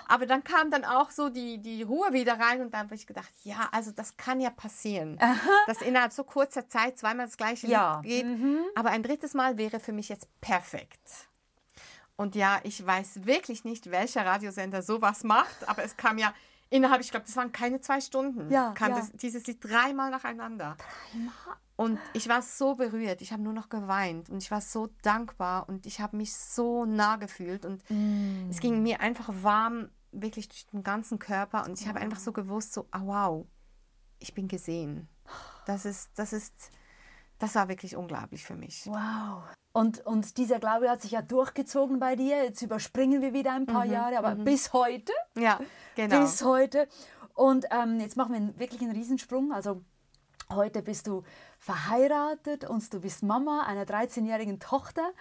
Aber 0.08 0.26
dann 0.26 0.44
kam 0.44 0.72
dann 0.72 0.86
auch 0.86 1.12
so 1.12 1.30
die, 1.30 1.60
die 1.60 1.84
Ruhe 1.84 2.14
wieder 2.14 2.40
rein 2.40 2.62
und 2.62 2.74
dann 2.74 2.86
habe 2.86 2.96
ich 2.96 3.06
gedacht, 3.06 3.32
ja, 3.44 3.70
also 3.72 3.92
das 3.92 4.18
kann 4.18 4.40
ja 4.42 4.50
passieren, 4.50 5.20
dass 5.68 5.84
innerhalb 5.84 6.14
so 6.14 6.24
kurzer 6.24 6.68
Zeit 6.68 6.98
zweimal 6.98 7.28
das 7.28 7.38
gleiche 7.38 7.68
Ja. 7.68 8.02
Geht. 8.04 8.26
Aber 8.74 8.90
ein 8.90 9.04
drittes 9.04 9.36
Mal 9.36 9.58
wäre 9.60 9.83
für 9.84 9.94
mich 9.94 10.10
jetzt 10.10 10.28
perfekt. 10.42 11.30
Und 12.16 12.36
ja, 12.36 12.60
ich 12.64 12.86
weiß 12.86 13.26
wirklich 13.26 13.64
nicht, 13.64 13.90
welcher 13.92 14.26
Radiosender 14.26 14.82
sowas 14.82 15.24
macht, 15.24 15.68
aber 15.68 15.84
es 15.84 15.98
kam 15.98 16.18
ja 16.18 16.34
innerhalb, 16.70 17.02
ich 17.02 17.12
glaube, 17.12 17.26
das 17.26 17.36
waren 17.36 17.52
keine 17.52 17.82
zwei 17.82 18.02
Stunden, 18.02 18.52
Ja, 18.52 18.72
kam 18.72 18.92
ja. 18.92 18.98
Das, 18.98 19.12
dieses 19.14 19.46
Lied 19.46 19.64
dreimal 19.64 20.10
nacheinander. 20.10 20.76
Und 21.76 22.00
ich 22.14 22.30
war 22.30 22.42
so 22.42 22.76
berührt, 22.76 23.22
ich 23.22 23.32
habe 23.32 23.42
nur 23.42 23.54
noch 23.54 23.70
geweint 23.70 24.30
und 24.30 24.38
ich 24.44 24.52
war 24.52 24.62
so 24.62 24.90
dankbar 25.02 25.68
und 25.68 25.86
ich 25.86 26.02
habe 26.02 26.18
mich 26.18 26.36
so 26.36 26.86
nah 26.86 27.16
gefühlt 27.16 27.66
und 27.66 27.84
es 28.50 28.60
ging 28.60 28.84
mir 28.84 29.02
einfach 29.02 29.30
warm, 29.42 29.90
wirklich 30.12 30.48
durch 30.48 30.68
den 30.68 30.84
ganzen 30.84 31.18
Körper 31.18 31.66
und 31.66 31.80
ich 31.80 31.88
habe 31.88 32.00
einfach 32.00 32.20
so 32.20 32.32
gewusst, 32.32 32.74
so, 32.74 32.88
ah, 32.92 33.02
wow, 33.04 33.48
ich 34.20 34.34
bin 34.34 34.48
gesehen. 34.48 35.10
Das 35.66 35.86
ist, 35.86 36.12
das 36.16 36.34
ist, 36.34 36.54
das 37.40 37.56
war 37.56 37.70
wirklich 37.70 37.96
unglaublich 37.96 38.46
für 38.46 38.56
mich. 38.56 38.86
Wow. 38.86 39.44
Und, 39.74 40.06
und 40.06 40.38
dieser 40.38 40.60
Glaube 40.60 40.90
hat 40.90 41.02
sich 41.02 41.12
ja 41.12 41.24
durchgezogen 41.24 42.00
bei 42.00 42.16
dir. 42.16 42.44
Jetzt 42.44 42.62
überspringen 42.62 43.24
wir 43.24 43.34
wieder 43.34 43.54
ein 43.54 43.66
paar 43.66 43.86
Jahre, 43.86 44.20
aber 44.20 44.36
bis 44.36 44.72
heute. 44.72 45.12
Ja, 45.36 45.60
genau. 45.96 46.22
Bis 46.22 46.44
heute. 46.44 46.88
Und 47.34 47.66
ähm, 47.72 48.00
jetzt 48.00 48.16
machen 48.16 48.34
wir 48.34 48.60
wirklich 48.60 48.82
einen 48.82 48.92
Riesensprung. 48.92 49.52
Also 49.52 49.82
heute 50.52 50.84
bist 50.84 51.08
du 51.08 51.24
verheiratet 51.58 52.70
und 52.70 52.94
du 52.94 53.00
bist 53.00 53.24
Mama 53.24 53.64
einer 53.64 53.86
13-jährigen 53.86 54.60
Tochter. 54.60 55.12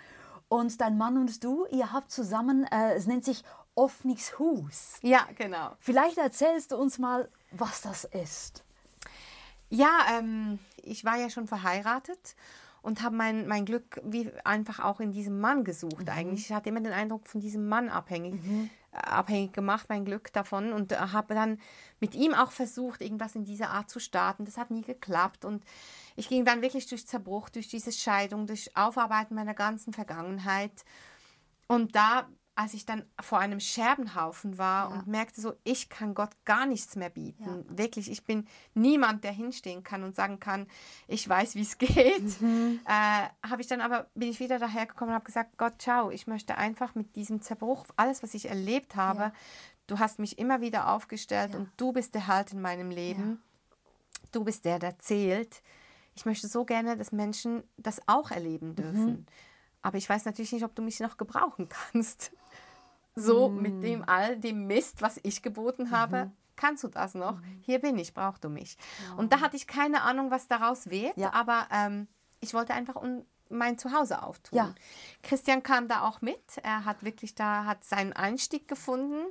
Und 0.48 0.82
dein 0.82 0.98
Mann 0.98 1.16
und 1.16 1.42
du, 1.42 1.64
ihr 1.70 1.94
habt 1.94 2.12
zusammen, 2.12 2.64
äh, 2.70 2.92
es 2.92 3.06
nennt 3.06 3.24
sich 3.24 3.42
Offnigs 3.74 4.38
Hus. 4.38 4.98
Ja, 5.00 5.26
genau. 5.34 5.70
Vielleicht 5.78 6.18
erzählst 6.18 6.72
du 6.72 6.76
uns 6.76 6.98
mal, 6.98 7.30
was 7.52 7.80
das 7.80 8.04
ist. 8.04 8.64
Ja, 9.70 10.00
ähm, 10.18 10.58
ich 10.82 11.06
war 11.06 11.16
ja 11.16 11.30
schon 11.30 11.46
verheiratet 11.46 12.36
und 12.82 13.02
habe 13.02 13.16
mein, 13.16 13.46
mein 13.46 13.64
Glück 13.64 14.00
wie 14.04 14.30
einfach 14.44 14.80
auch 14.80 15.00
in 15.00 15.12
diesem 15.12 15.40
Mann 15.40 15.64
gesucht 15.64 16.08
eigentlich. 16.08 16.46
Ich 16.46 16.52
hatte 16.52 16.68
immer 16.68 16.80
den 16.80 16.92
Eindruck, 16.92 17.28
von 17.28 17.40
diesem 17.40 17.68
Mann 17.68 17.88
abhängig, 17.88 18.34
äh, 18.92 18.96
abhängig 18.96 19.52
gemacht, 19.52 19.86
mein 19.88 20.04
Glück 20.04 20.32
davon 20.32 20.72
und 20.72 20.92
äh, 20.92 20.96
habe 20.96 21.34
dann 21.34 21.60
mit 22.00 22.14
ihm 22.14 22.34
auch 22.34 22.50
versucht, 22.50 23.00
irgendwas 23.00 23.36
in 23.36 23.44
dieser 23.44 23.70
Art 23.70 23.88
zu 23.88 24.00
starten. 24.00 24.44
Das 24.44 24.56
hat 24.56 24.70
nie 24.70 24.82
geklappt 24.82 25.44
und 25.44 25.64
ich 26.16 26.28
ging 26.28 26.44
dann 26.44 26.60
wirklich 26.60 26.86
durch 26.88 27.06
Zerbruch, 27.06 27.48
durch 27.48 27.68
diese 27.68 27.92
Scheidung, 27.92 28.46
durch 28.46 28.76
Aufarbeiten 28.76 29.34
meiner 29.34 29.54
ganzen 29.54 29.92
Vergangenheit. 29.92 30.84
Und 31.68 31.94
da, 31.94 32.28
als 32.54 32.74
ich 32.74 32.84
dann 32.84 33.04
vor 33.20 33.38
einem 33.38 33.60
Scherbenhaufen 33.60 34.58
war 34.58 34.90
Ja. 34.90 34.96
und 34.98 35.06
merkte 35.06 35.40
so, 35.40 35.54
ich 35.64 35.88
kann 35.88 36.14
Gott 36.14 36.30
gar 36.44 36.66
nichts 36.66 36.96
mehr 36.96 37.08
bieten. 37.08 37.64
Wirklich, 37.78 38.10
ich 38.10 38.24
bin 38.24 38.46
niemand, 38.74 39.24
der 39.24 39.32
hinstehen 39.32 39.82
kann 39.82 40.04
und 40.04 40.14
sagen 40.14 40.38
kann, 40.38 40.66
ich 41.08 41.26
weiß, 41.26 41.54
wie 41.54 41.62
es 41.62 41.78
geht. 41.78 42.42
Äh, 42.42 43.28
habe 43.48 43.60
ich 43.60 43.68
dann 43.68 43.80
aber, 43.80 44.06
bin 44.14 44.28
ich 44.28 44.38
wieder 44.38 44.58
dahergekommen 44.58 45.10
und 45.10 45.14
habe 45.14 45.24
gesagt, 45.24 45.56
Gott, 45.56 45.80
ciao, 45.80 46.10
ich 46.10 46.26
möchte 46.26 46.58
einfach 46.58 46.94
mit 46.94 47.16
diesem 47.16 47.40
Zerbruch, 47.40 47.86
alles, 47.96 48.22
was 48.22 48.34
ich 48.34 48.48
erlebt 48.50 48.96
habe, 48.96 49.20
Ja. 49.22 49.32
du 49.86 49.98
hast 49.98 50.18
mich 50.18 50.38
immer 50.38 50.60
wieder 50.60 50.90
aufgestellt 50.92 51.52
Ja. 51.54 51.58
und 51.58 51.70
du 51.78 51.92
bist 51.92 52.14
der 52.14 52.26
Halt 52.26 52.52
in 52.52 52.60
meinem 52.60 52.90
Leben. 52.90 53.42
Du 54.30 54.44
bist 54.44 54.64
der, 54.66 54.78
der 54.78 54.98
zählt. 54.98 55.62
Ich 56.14 56.26
möchte 56.26 56.46
so 56.48 56.66
gerne, 56.66 56.98
dass 56.98 57.12
Menschen 57.12 57.62
das 57.78 58.00
auch 58.06 58.30
erleben 58.30 58.74
dürfen. 58.74 59.26
Aber 59.82 59.98
ich 59.98 60.08
weiß 60.08 60.24
natürlich 60.24 60.52
nicht, 60.52 60.64
ob 60.64 60.74
du 60.74 60.82
mich 60.82 61.00
noch 61.00 61.16
gebrauchen 61.16 61.68
kannst. 61.68 62.32
So 63.14 63.48
mit 63.50 63.82
dem 63.82 64.08
all 64.08 64.38
dem 64.38 64.66
Mist, 64.66 65.02
was 65.02 65.20
ich 65.22 65.42
geboten 65.42 65.90
habe, 65.90 66.30
kannst 66.56 66.82
du 66.84 66.88
das 66.88 67.14
noch? 67.14 67.38
Hier 67.60 67.78
bin 67.78 67.98
ich, 67.98 68.14
brauchst 68.14 68.42
du 68.44 68.48
mich. 68.48 68.78
Und 69.18 69.32
da 69.32 69.40
hatte 69.40 69.56
ich 69.56 69.66
keine 69.66 70.02
Ahnung, 70.02 70.30
was 70.30 70.48
daraus 70.48 70.88
wird, 70.88 71.16
Ja. 71.18 71.32
aber 71.34 71.66
ähm, 71.70 72.08
ich 72.40 72.54
wollte 72.54 72.72
einfach 72.74 72.96
un 72.96 73.24
mein 73.50 73.76
Zuhause 73.76 74.22
auftun. 74.22 74.56
Ja. 74.56 74.74
Christian 75.22 75.62
kam 75.62 75.86
da 75.86 76.08
auch 76.08 76.22
mit. 76.22 76.40
Er 76.62 76.86
hat 76.86 77.02
wirklich 77.02 77.34
da 77.34 77.66
hat 77.66 77.84
seinen 77.84 78.14
Einstieg 78.14 78.66
gefunden. 78.66 79.26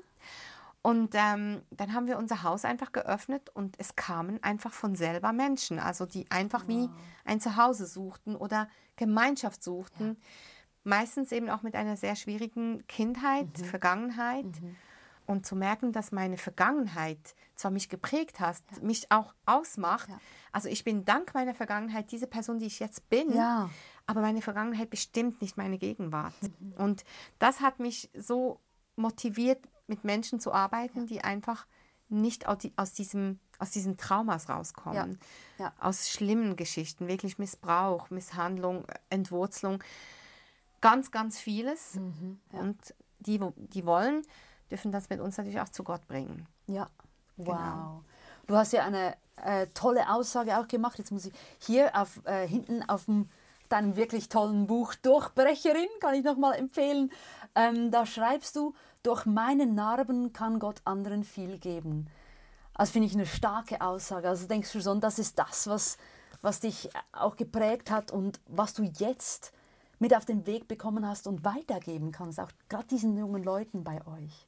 Und 0.84 1.14
ähm, 1.14 1.62
dann 1.70 1.94
haben 1.94 2.08
wir 2.08 2.18
unser 2.18 2.42
Haus 2.42 2.66
einfach 2.66 2.92
geöffnet 2.92 3.50
und 3.54 3.76
es 3.78 3.96
kamen 3.96 4.42
einfach 4.42 4.74
von 4.74 4.96
selber 4.96 5.32
Menschen, 5.32 5.78
also 5.78 6.08
die 6.08 6.30
einfach 6.32 6.68
wie 6.68 6.90
ein 7.24 7.40
Zuhause 7.40 7.86
suchten 7.86 8.36
oder 8.36 8.68
Gemeinschaft 8.96 9.64
suchten. 9.64 10.18
Meistens 10.84 11.32
eben 11.32 11.50
auch 11.52 11.62
mit 11.62 11.76
einer 11.76 11.98
sehr 11.98 12.16
schwierigen 12.16 12.86
Kindheit, 12.88 13.60
Vergangenheit. 13.60 14.48
Und 15.28 15.46
zu 15.46 15.56
merken, 15.56 15.94
dass 15.94 16.12
meine 16.12 16.36
Vergangenheit 16.36 17.36
zwar 17.56 17.72
mich 17.72 17.88
geprägt 17.88 18.40
hat, 18.40 18.58
mich 18.82 19.12
auch 19.12 19.34
ausmacht. 19.46 20.10
Ja. 20.10 20.20
Also 20.52 20.68
ich 20.68 20.84
bin 20.84 21.06
dank 21.06 21.34
meiner 21.34 21.54
Vergangenheit 21.54 22.12
diese 22.12 22.28
Person, 22.28 22.58
die 22.58 22.66
ich 22.66 22.80
jetzt 22.80 23.08
bin. 23.08 23.32
Ja. 23.32 23.70
Aber 24.08 24.22
meine 24.22 24.42
Vergangenheit 24.42 24.90
bestimmt 24.90 25.42
nicht 25.42 25.58
meine 25.58 25.78
Gegenwart. 25.78 26.34
Und 26.78 27.06
das 27.40 27.62
hat 27.62 27.80
mich 27.80 28.10
so 28.18 28.60
motiviert, 28.96 29.64
mit 29.88 30.04
Menschen 30.04 30.40
zu 30.40 30.54
arbeiten, 30.54 31.08
die 31.08 31.24
einfach 31.24 31.66
nicht 32.10 32.48
aus, 32.48 32.58
die, 32.60 32.74
aus, 32.76 32.94
diesem, 32.94 33.40
aus 33.60 33.72
diesen 33.72 33.98
Traumas 33.98 34.50
rauskommen. 34.50 35.20
Ja. 35.58 35.66
Ja. 35.66 35.74
Aus 35.80 36.10
schlimmen 36.10 36.56
Geschichten, 36.56 37.08
wirklich 37.08 37.38
Missbrauch, 37.38 38.10
Misshandlung, 38.10 38.86
Entwurzelung. 39.10 39.84
Ganz, 40.82 41.12
ganz 41.12 41.40
vieles. 41.40 41.96
Mhm. 41.96 42.40
Und 42.52 42.94
die, 43.20 43.40
die 43.56 43.86
wollen, 43.86 44.24
dürfen 44.70 44.92
das 44.92 45.10
mit 45.10 45.20
uns 45.20 45.38
natürlich 45.38 45.62
auch 45.62 45.70
zu 45.70 45.84
Gott 45.84 46.06
bringen. 46.08 46.48
Ja, 46.68 46.90
wow. 47.38 47.46
Genau. 47.46 48.04
Du 48.48 48.56
hast 48.58 48.74
ja 48.74 48.86
eine 48.86 49.16
äh, 49.38 49.68
tolle 49.74 50.12
Aussage 50.12 50.58
auch 50.58 50.68
gemacht. 50.68 50.98
Jetzt 50.98 51.12
muss 51.12 51.26
ich 51.26 51.34
hier 51.60 51.96
auf, 51.96 52.22
äh, 52.26 52.48
hinten 52.48 52.84
auf 52.90 53.06
dem, 53.06 53.30
deinem 53.70 53.96
wirklich 53.96 54.28
tollen 54.28 54.68
Buch 54.68 54.96
Durchbrecherin, 54.96 55.88
kann 56.02 56.16
ich 56.16 56.24
nochmal 56.24 56.56
empfehlen. 56.56 57.12
Ähm, 57.56 57.92
da 57.92 58.06
schreibst 58.06 58.56
du, 58.56 58.74
durch 59.04 59.26
meine 59.26 59.66
Narben 59.66 60.34
kann 60.34 60.60
Gott 60.60 60.82
anderen 60.86 61.24
viel 61.24 61.58
geben. 61.58 62.08
Also 62.74 62.94
finde 62.94 63.08
ich 63.08 63.14
eine 63.14 63.26
starke 63.26 63.82
Aussage. 63.82 64.30
Also 64.30 64.48
denkst 64.48 64.72
du 64.72 64.82
schon, 64.82 65.02
das 65.02 65.20
ist 65.20 65.38
das, 65.38 65.68
was, 65.68 65.98
was 66.42 66.60
dich 66.60 66.90
auch 67.12 67.36
geprägt 67.36 67.92
hat 67.92 68.12
und 68.12 68.40
was 68.48 68.74
du 68.74 68.84
jetzt 68.84 69.54
mit 70.00 70.16
auf 70.16 70.26
den 70.26 70.48
Weg 70.48 70.68
bekommen 70.68 71.08
hast 71.08 71.28
und 71.28 71.46
weitergeben 71.46 72.12
kannst, 72.12 72.40
auch 72.40 72.50
gerade 72.70 72.88
diesen 72.88 73.16
jungen 73.18 73.44
Leuten 73.44 73.84
bei 73.84 74.06
euch. 74.08 74.48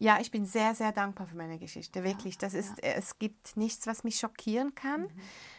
Ja, 0.00 0.18
ich 0.20 0.30
bin 0.30 0.44
sehr, 0.46 0.74
sehr 0.76 0.92
dankbar 0.92 1.26
für 1.26 1.36
meine 1.36 1.58
Geschichte. 1.58 2.04
Wirklich. 2.04 2.38
Das 2.38 2.54
ist, 2.54 2.80
es 2.82 3.18
gibt 3.18 3.56
nichts, 3.56 3.86
was 3.88 4.04
mich 4.04 4.18
schockieren 4.18 4.74
kann, 4.76 5.08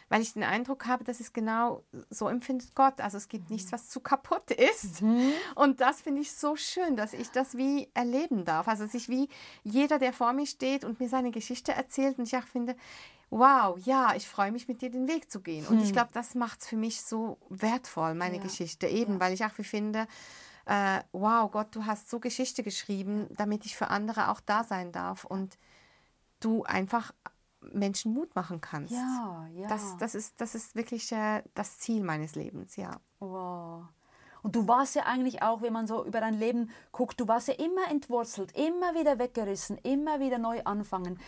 weil 0.07 0.21
ich 0.21 0.31
den 0.31 0.43
Eindruck 0.43 0.85
habe, 0.87 1.03
dass 1.03 1.19
es 1.19 1.33
genau 1.33 1.83
so 2.09 2.29
empfindet 2.29 2.73
Gott. 2.73 3.01
Also 3.01 3.17
es 3.17 3.27
gibt 3.27 3.49
nichts, 3.49 3.73
was 3.73 3.89
zu 3.89 3.99
kaputt 3.99 4.49
ist. 4.51 5.01
Und 5.55 5.81
das 5.81 5.99
finde 6.01 6.21
ich 6.21 6.31
so 6.31 6.55
schön, 6.55 6.95
dass 6.95 7.11
ich 7.13 7.31
das 7.31 7.57
wie 7.57 7.89
erleben 7.93 8.45
darf. 8.45 8.69
Also 8.69 8.85
dass 8.85 8.93
ich 8.93 9.09
wie 9.09 9.27
jeder, 9.63 9.99
der 9.99 10.13
vor 10.13 10.31
mir 10.31 10.45
steht 10.45 10.85
und 10.85 11.01
mir 11.01 11.09
seine 11.09 11.31
Geschichte 11.31 11.73
erzählt 11.73 12.17
und 12.17 12.23
ich 12.25 12.37
auch 12.37 12.47
finde, 12.47 12.77
wow, 13.31 13.77
ja, 13.85 14.15
ich 14.15 14.27
freue 14.27 14.51
mich, 14.53 14.67
mit 14.69 14.81
dir 14.81 14.89
den 14.89 15.07
Weg 15.07 15.29
zu 15.29 15.41
gehen. 15.41 15.67
Und 15.67 15.83
ich 15.83 15.91
glaube, 15.93 16.09
das 16.13 16.33
macht 16.33 16.61
es 16.61 16.67
für 16.67 16.77
mich 16.77 17.01
so 17.01 17.37
wertvoll, 17.49 18.15
meine 18.15 18.37
Ja. 18.37 18.41
Geschichte. 18.41 18.87
Eben, 18.87 19.19
weil 19.19 19.33
ich 19.33 19.43
auch 19.43 19.55
wie 19.57 19.63
finde, 19.63 20.07
äh, 20.69 21.01
wow, 21.13 21.49
Gott, 21.49 21.75
du 21.75 21.87
hast 21.87 22.11
so 22.11 22.19
Geschichte 22.19 22.61
geschrieben, 22.61 23.27
damit 23.31 23.65
ich 23.65 23.75
für 23.75 23.87
andere 23.87 24.29
auch 24.29 24.39
da 24.39 24.63
sein 24.63 24.91
darf 24.91 25.25
und 25.25 25.57
du 26.39 26.63
einfach 26.63 27.11
Menschen 27.61 28.13
Mut 28.13 28.35
machen 28.35 28.61
kannst. 28.61 28.93
Ja, 28.93 29.47
ja. 29.51 29.67
Das, 29.67 29.97
das, 29.97 30.13
ist, 30.13 30.39
das 30.39 30.53
ist 30.53 30.75
wirklich 30.75 31.11
äh, 31.11 31.41
das 31.55 31.79
Ziel 31.79 32.03
meines 32.03 32.35
Lebens, 32.35 32.75
ja. 32.75 32.99
Wow. 33.19 33.85
Und 34.43 34.55
du 34.55 34.67
warst 34.67 34.93
ja 34.93 35.03
eigentlich 35.07 35.41
auch, 35.41 35.63
wenn 35.63 35.73
man 35.73 35.87
so 35.87 36.05
über 36.05 36.19
dein 36.19 36.35
Leben 36.35 36.69
guckt, 36.91 37.19
du 37.19 37.27
warst 37.27 37.47
ja 37.47 37.55
immer 37.55 37.89
entwurzelt, 37.89 38.55
immer 38.55 38.93
wieder 38.93 39.17
weggerissen, 39.17 39.79
immer 39.79 40.19
wieder 40.19 40.37
neu 40.37 40.61
anfangen. 40.65 41.19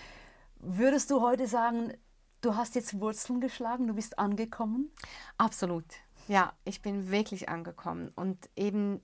Würdest 0.60 1.10
du 1.10 1.20
heute 1.20 1.48
sagen, 1.48 1.94
du 2.42 2.56
hast 2.56 2.76
jetzt 2.76 3.00
Wurzeln 3.02 3.42
geschlagen, 3.42 3.88
du 3.88 3.96
bist 3.96 4.20
angekommen? 4.20 4.92
Absolut. 5.40 5.86
Ja, 6.28 6.54
ich 6.64 6.84
bin 6.84 7.10
wirklich 7.10 7.50
angekommen 7.50 8.12
und 8.16 8.50
eben 8.56 9.02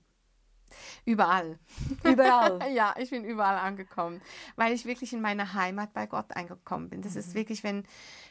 überall. 1.04 1.58
Überall. 2.04 2.58
Ja, 2.68 2.94
ich 2.98 3.10
bin 3.10 3.24
überall 3.24 3.56
angekommen, 3.58 4.20
weil 4.56 4.72
ich 4.72 4.84
wirklich 4.84 5.12
in 5.12 5.20
meiner 5.20 5.54
Heimat 5.54 5.92
bei 5.94 6.06
Gott 6.06 6.36
angekommen 6.36 6.90
bin. 6.90 7.02
Das 7.02 7.16
ist 7.16 7.34
wirklich, 7.34 7.64
wenn, 7.64 7.84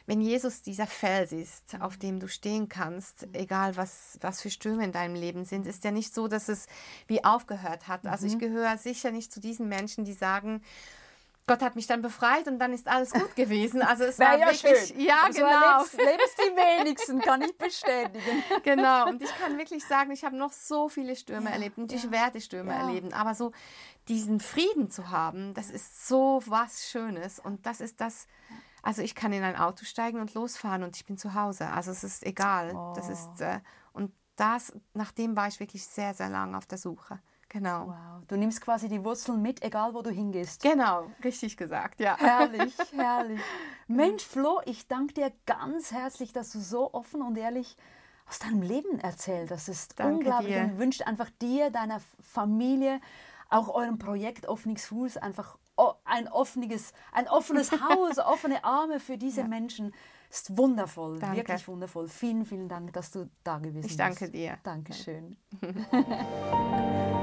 wenn 0.06 0.20
Jesus 0.20 0.62
dieser 0.62 0.86
Fels 0.86 1.32
ist, 1.32 1.80
auf 1.80 1.96
dem 1.96 2.20
du 2.20 2.28
stehen 2.28 2.68
kannst, 2.68 3.26
egal 3.32 3.76
was, 3.76 4.18
was 4.20 4.40
für 4.40 4.50
Stürme 4.50 4.84
in 4.84 4.92
deinem 4.92 5.14
Leben 5.14 5.44
sind, 5.44 5.66
ist 5.66 5.84
ja 5.84 5.90
nicht 5.90 6.14
so, 6.14 6.28
dass 6.28 6.48
es 6.48 6.66
wie 7.08 7.24
aufgehört 7.24 7.88
hat. 7.88 8.06
Also 8.06 8.26
ich 8.26 8.38
gehöre 8.38 8.78
sicher 8.78 9.10
nicht 9.10 9.32
zu 9.32 9.40
diesen 9.40 9.68
Menschen, 9.68 10.04
die 10.04 10.14
sagen, 10.14 10.62
Gott 11.48 11.62
hat 11.62 11.74
mich 11.74 11.88
dann 11.88 12.00
befreit 12.02 12.46
und 12.46 12.60
dann 12.60 12.72
ist 12.72 12.86
alles 12.86 13.10
gut 13.12 13.34
gewesen. 13.34 13.82
Also 13.82 14.04
es 14.04 14.18
war 14.20 14.38
ja 14.38 14.46
wirklich, 14.46 14.88
schön. 14.88 15.00
ja 15.00 15.16
so 15.30 15.40
genau, 15.40 15.72
erlebst, 15.78 15.94
lebst 15.94 16.38
die 16.38 16.56
wenigsten, 16.56 17.20
kann 17.20 17.42
ich 17.42 17.56
bestätigen. 17.58 18.44
genau. 18.62 19.08
Und 19.08 19.20
ich 19.22 19.30
kann 19.38 19.58
wirklich 19.58 19.84
sagen, 19.84 20.12
ich 20.12 20.24
habe 20.24 20.36
noch 20.36 20.52
so 20.52 20.88
viele 20.88 21.16
Stürme 21.16 21.50
erlebt 21.50 21.78
und 21.78 21.90
ich 21.92 22.10
werde 22.12 22.40
Stürme 22.40 22.70
Ja. 22.72 22.80
erleben. 22.86 23.12
Aber 23.12 23.34
so 23.34 23.50
diesen 24.06 24.38
Frieden 24.40 24.90
zu 24.90 25.10
haben, 25.10 25.54
das 25.54 25.70
ist 25.70 26.06
so 26.06 26.40
was 26.46 26.86
Schönes 26.88 27.38
und 27.40 27.66
das 27.66 27.80
ist 27.80 28.00
das. 28.00 28.26
Also 28.82 29.02
ich 29.02 29.14
kann 29.16 29.32
in 29.32 29.42
ein 29.42 29.56
Auto 29.56 29.84
steigen 29.84 30.20
und 30.20 30.34
losfahren 30.34 30.82
und 30.84 30.96
ich 30.96 31.04
bin 31.04 31.18
zu 31.18 31.34
Hause. 31.34 31.68
Also 31.68 31.90
es 31.90 32.04
ist 32.04 32.24
egal. 32.24 32.72
Das 32.94 33.08
Oh. 33.08 33.12
ist 33.12 33.40
äh, 33.40 33.60
und 33.92 34.12
das 34.36 34.72
nach 34.94 35.10
dem 35.10 35.34
war 35.36 35.48
ich 35.48 35.58
wirklich 35.58 35.84
sehr 35.84 36.14
sehr 36.14 36.28
lang 36.28 36.54
auf 36.54 36.64
der 36.66 36.78
Suche. 36.78 37.18
Genau. 37.50 37.86
Wow, 37.88 38.24
du 38.28 38.36
nimmst 38.36 38.60
quasi 38.60 38.88
die 38.88 39.02
Wurzeln 39.04 39.40
mit, 39.40 39.62
egal 39.62 39.94
wo 39.94 40.02
du 40.02 40.10
hingehst. 40.10 40.62
Genau, 40.62 41.10
richtig 41.24 41.56
gesagt, 41.56 41.98
ja. 42.00 42.16
Herrlich, 42.18 42.74
herrlich. 42.96 43.40
Mensch, 43.86 44.22
Flo, 44.24 44.60
ich 44.66 44.86
danke 44.86 45.14
dir 45.14 45.32
ganz 45.46 45.92
herzlich, 45.92 46.32
dass 46.32 46.52
du 46.52 46.58
so 46.60 46.92
offen 46.92 47.22
und 47.22 47.38
ehrlich 47.38 47.76
aus 48.28 48.38
deinem 48.38 48.60
Leben 48.60 48.98
erzählt. 49.00 49.50
Das 49.50 49.68
ist 49.68 49.98
Danke 49.98 50.16
unglaublich 50.16 50.54
dir. 50.54 50.62
und 50.64 50.78
wünscht 50.78 51.02
einfach 51.02 51.30
dir, 51.40 51.70
deiner 51.70 52.00
Familie, 52.20 53.00
auch 53.48 53.68
eurem 53.74 53.98
Projekt 53.98 54.46
Offenes 54.46 54.84
Fuß 54.86 55.16
einfach 55.16 55.56
ein 56.04 56.28
offenes, 56.28 56.92
ein 57.12 57.28
offenes 57.28 57.70
Haus, 57.88 58.18
offene 58.18 58.62
Arme 58.64 59.00
für 59.00 59.16
diese 59.16 59.44
Menschen. 59.44 59.94
Ist 60.28 60.58
wundervoll, 60.58 61.18
Danke. 61.20 61.38
wirklich 61.38 61.66
wundervoll. 61.68 62.08
Vielen, 62.08 62.44
vielen 62.44 62.68
Dank, 62.68 62.92
dass 62.92 63.10
du 63.10 63.30
da 63.44 63.56
gewesen 63.58 63.78
Ich 63.78 63.96
bist. 63.96 64.00
danke 64.00 64.28
dir. 64.28 64.58
Dankeschön. 64.62 65.38